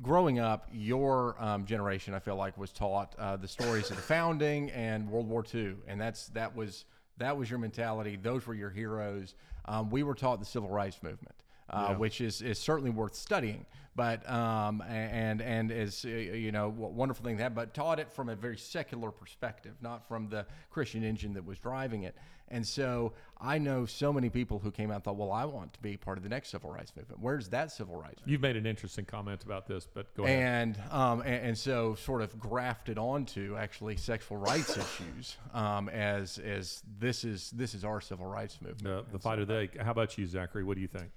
[0.02, 4.02] growing up, your um, generation, I feel like, was taught uh, the stories of the
[4.02, 6.84] founding and World War II, and that's that was
[7.18, 8.16] that was your mentality.
[8.16, 9.34] Those were your heroes.
[9.66, 11.34] Um, we were taught the civil rights movement,
[11.70, 13.66] uh, which is, is certainly worth studying.
[13.96, 18.10] But um, and and is uh, you know wonderful thing to have, but taught it
[18.12, 22.14] from a very secular perspective, not from the Christian engine that was driving it.
[22.52, 25.72] And so I know so many people who came out and thought, well, I want
[25.74, 27.20] to be part of the next civil rights movement.
[27.20, 28.20] Where's that civil rights?
[28.20, 28.28] movement?
[28.30, 30.42] You've made an interesting comment about this, but go ahead.
[30.42, 36.38] and um, and, and so sort of grafted onto actually sexual rights issues um, as
[36.38, 38.82] as this is this is our civil rights movement.
[38.82, 39.82] the, the fight of the day.
[39.82, 40.64] How about you, Zachary?
[40.64, 41.10] What do you think?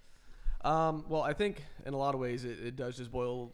[0.64, 3.52] Um, well, I think in a lot of ways it, it does just boil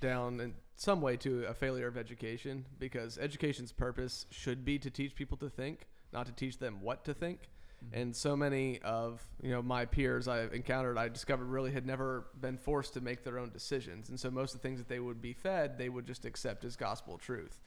[0.00, 4.90] down in some way to a failure of education because education's purpose should be to
[4.90, 7.48] teach people to think, not to teach them what to think.
[7.92, 12.26] And so many of you know my peers I've encountered, I discovered really had never
[12.40, 14.98] been forced to make their own decisions, and so most of the things that they
[14.98, 17.60] would be fed, they would just accept as gospel truth.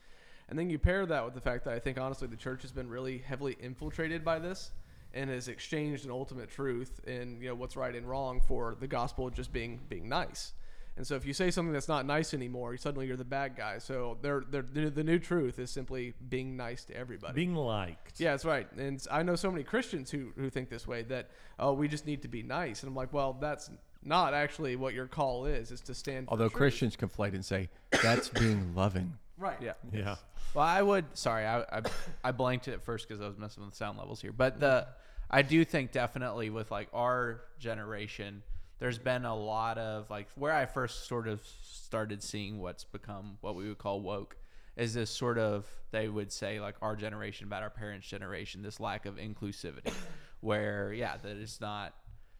[0.49, 2.71] And then you pair that with the fact that I think honestly the church has
[2.71, 4.71] been really heavily infiltrated by this
[5.13, 8.87] and has exchanged an ultimate truth in you know what's right and wrong for the
[8.87, 10.53] gospel of just being being nice.
[10.99, 13.77] And so if you say something that's not nice anymore, suddenly you're the bad guy.
[13.77, 17.33] So they're, they're, the, the new truth is simply being nice to everybody.
[17.35, 18.19] Being liked.
[18.19, 18.67] Yeah, that's right.
[18.77, 22.05] And I know so many Christians who, who think this way that, oh, we just
[22.05, 22.83] need to be nice.
[22.83, 23.69] And I'm like, well, that's
[24.03, 26.49] not actually what your call is, is to stand Although.
[26.49, 27.69] Christians conflate and say
[28.03, 29.13] that's being loving.
[29.39, 29.57] Right.
[29.61, 29.73] Yeah.
[29.91, 30.15] Yeah.
[30.53, 31.05] Well, I would.
[31.17, 31.81] Sorry, I I,
[32.25, 34.33] I blanked it at first because I was messing with the sound levels here.
[34.33, 34.87] But the
[35.31, 38.43] I do think definitely with like our generation,
[38.79, 43.37] there's been a lot of like where I first sort of started seeing what's become
[43.41, 44.35] what we would call woke
[44.75, 48.79] is this sort of they would say like our generation about our parents' generation, this
[48.79, 49.93] lack of inclusivity,
[50.41, 51.93] where yeah, that it's not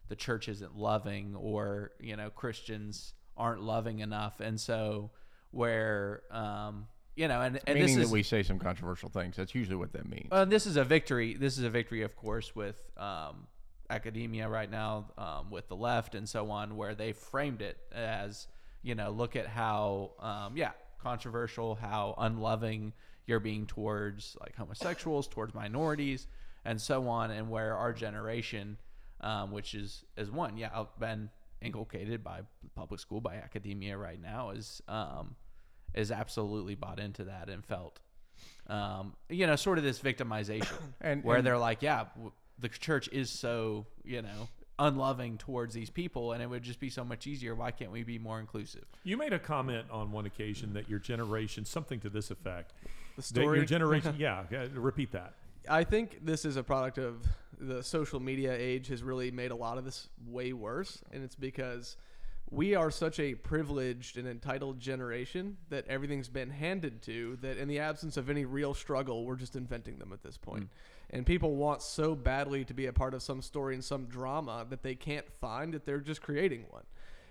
[0.08, 5.10] the church isn't loving or you know Christians aren't loving enough, and so
[5.50, 6.86] where um
[7.16, 9.36] you know and, and Meaning this that is we say some controversial things.
[9.36, 10.28] That's usually what that means.
[10.30, 11.34] uh, this is a victory.
[11.34, 13.46] This is a victory, of course, with um,
[13.90, 18.46] academia right now, um, with the left and so on, where they framed it as,
[18.82, 20.70] you know, look at how, um, yeah,
[21.02, 22.92] controversial, how unloving
[23.26, 26.26] you're being towards like homosexuals, towards minorities,
[26.64, 28.76] and so on, and where our generation,
[29.20, 31.30] um, which is is one, yeah, I've been
[31.62, 32.40] inculcated by
[32.74, 35.36] public school, by academia right now, is um,
[35.94, 37.98] is absolutely bought into that and felt,
[38.68, 42.68] um, you know, sort of this victimization, And- where and- they're like, yeah, w- the
[42.68, 44.48] church is so, you know,
[44.78, 47.54] unloving towards these people, and it would just be so much easier.
[47.54, 48.84] Why can't we be more inclusive?
[49.04, 52.72] You made a comment on one occasion that your generation, something to this effect,
[53.16, 55.34] The that your generation, yeah, yeah, repeat that.
[55.68, 57.26] I think this is a product of
[57.60, 61.36] the social media age has really made a lot of this way worse, and it's
[61.36, 61.96] because
[62.50, 67.68] we are such a privileged and entitled generation that everything's been handed to that in
[67.68, 70.64] the absence of any real struggle, we're just inventing them at this point.
[70.64, 70.68] Mm.
[71.10, 74.66] And people want so badly to be a part of some story and some drama
[74.68, 76.84] that they can't find that they're just creating one.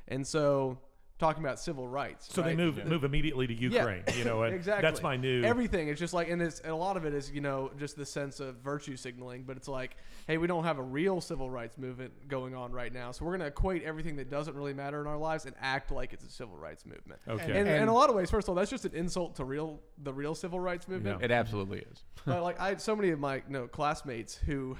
[0.08, 0.78] And so
[1.20, 2.34] talking about civil rights.
[2.34, 2.58] So they right?
[2.58, 4.04] move move immediately to Ukraine.
[4.18, 4.82] You know, exactly.
[4.82, 5.44] that's my new.
[5.44, 5.90] everything.
[5.90, 8.06] It's just like, and it's and a lot of it is you know just the
[8.06, 9.44] sense of virtue signaling.
[9.44, 9.98] But it's like,
[10.28, 13.34] hey, we don't have a real civil rights movement going on right now, so we're
[13.34, 16.30] gonna equate everything that doesn't really matter in our lives and act like it's a
[16.30, 17.20] civil rights movement.
[17.28, 17.44] Okay.
[17.44, 19.46] And, And- in a lot of ways, first of all, that's just an insult to
[19.46, 21.22] real the real civil rights movement.
[21.22, 22.04] It absolutely is.
[22.26, 24.78] but like I had so many of my you know, classmates who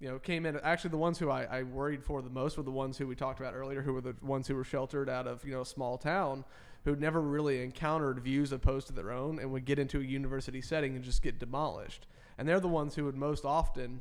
[0.00, 2.62] you know came in actually the ones who I, I worried for the most were
[2.62, 5.26] the ones who we talked about earlier who were the ones who were sheltered out
[5.26, 6.44] of you know a small town
[6.84, 10.60] who'd never really encountered views opposed to their own and would get into a university
[10.60, 12.06] setting and just get demolished.
[12.38, 14.00] And they're the ones who would most often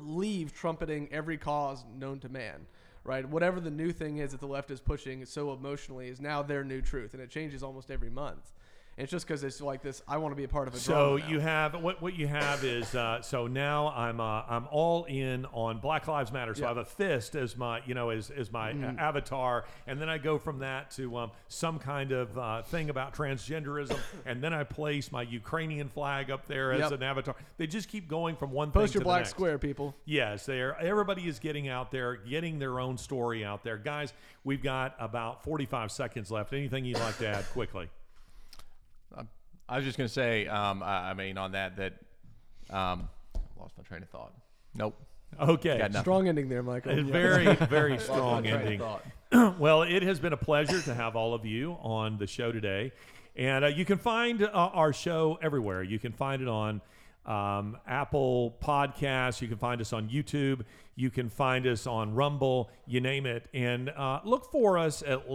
[0.00, 2.66] leave trumpeting every cause known to man
[3.04, 3.28] right?
[3.28, 6.62] Whatever the new thing is that the left is pushing so emotionally is now their
[6.62, 8.52] new truth and it changes almost every month
[8.98, 11.16] it's just because it's like this i want to be a part of a So
[11.16, 15.46] you have what what you have is uh, so now I'm uh, I'm all in
[15.52, 16.54] on Black Lives Matter.
[16.54, 16.66] So Yeah.
[16.66, 20.08] I have a fist as my you know as, as my uh, avatar, and then
[20.08, 24.52] I go from that to um, some kind of uh, thing about transgenderism, and then
[24.52, 26.92] I place my Ukrainian flag up there as Yep.
[26.92, 27.36] an avatar.
[27.56, 29.30] They just keep going from one post thing your to black the next.
[29.30, 30.76] square people Yes, there.
[30.80, 34.12] Everybody is getting out there, getting their own story out there, guys.
[34.44, 36.52] We've got about 45 seconds left.
[36.52, 37.88] Anything you'd like to add quickly?
[39.68, 41.94] I was just going to say, um, I, I mean, on that, that
[42.70, 43.08] um,
[43.58, 44.34] lost my train of thought.
[44.74, 45.00] Nope.
[45.40, 45.78] Okay.
[45.78, 46.02] Got nothing.
[46.02, 46.98] Strong ending there, Michael.
[46.98, 48.80] A very, very strong train of ending.
[48.80, 49.04] thought.
[49.58, 52.92] well, it has been a pleasure to have all of you on the show today.
[53.34, 55.82] And uh, you can find uh, our show everywhere.
[55.82, 56.82] You can find it on
[57.24, 59.40] um, Apple Podcasts.
[59.40, 60.64] You can find us on YouTube.
[60.96, 63.46] You can find us on Rumble, you name it.
[63.54, 65.30] And uh, look for us at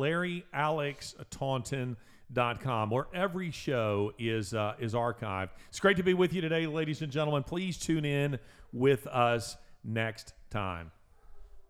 [2.33, 5.49] LarryAlexTaunton.com, where every show is, uh, is archived.
[5.69, 7.43] It's great to be with you today, ladies and gentlemen.
[7.43, 8.39] Please tune in
[8.73, 10.91] with us next time.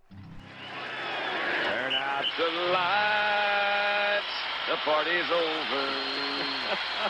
[0.10, 4.26] Turn out the lights.
[4.70, 5.88] The party's over.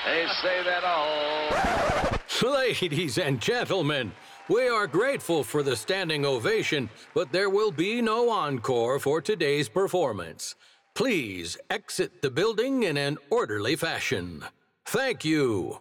[0.06, 2.18] they say that all.
[2.44, 4.12] Ladies and gentlemen,
[4.48, 9.68] we are grateful for the standing ovation, but there will be no encore for today's
[9.70, 10.56] performance.
[10.98, 14.44] Please exit the building in an orderly fashion.
[14.88, 15.80] Thank you.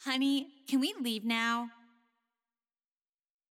[0.00, 1.70] Honey, can we leave now?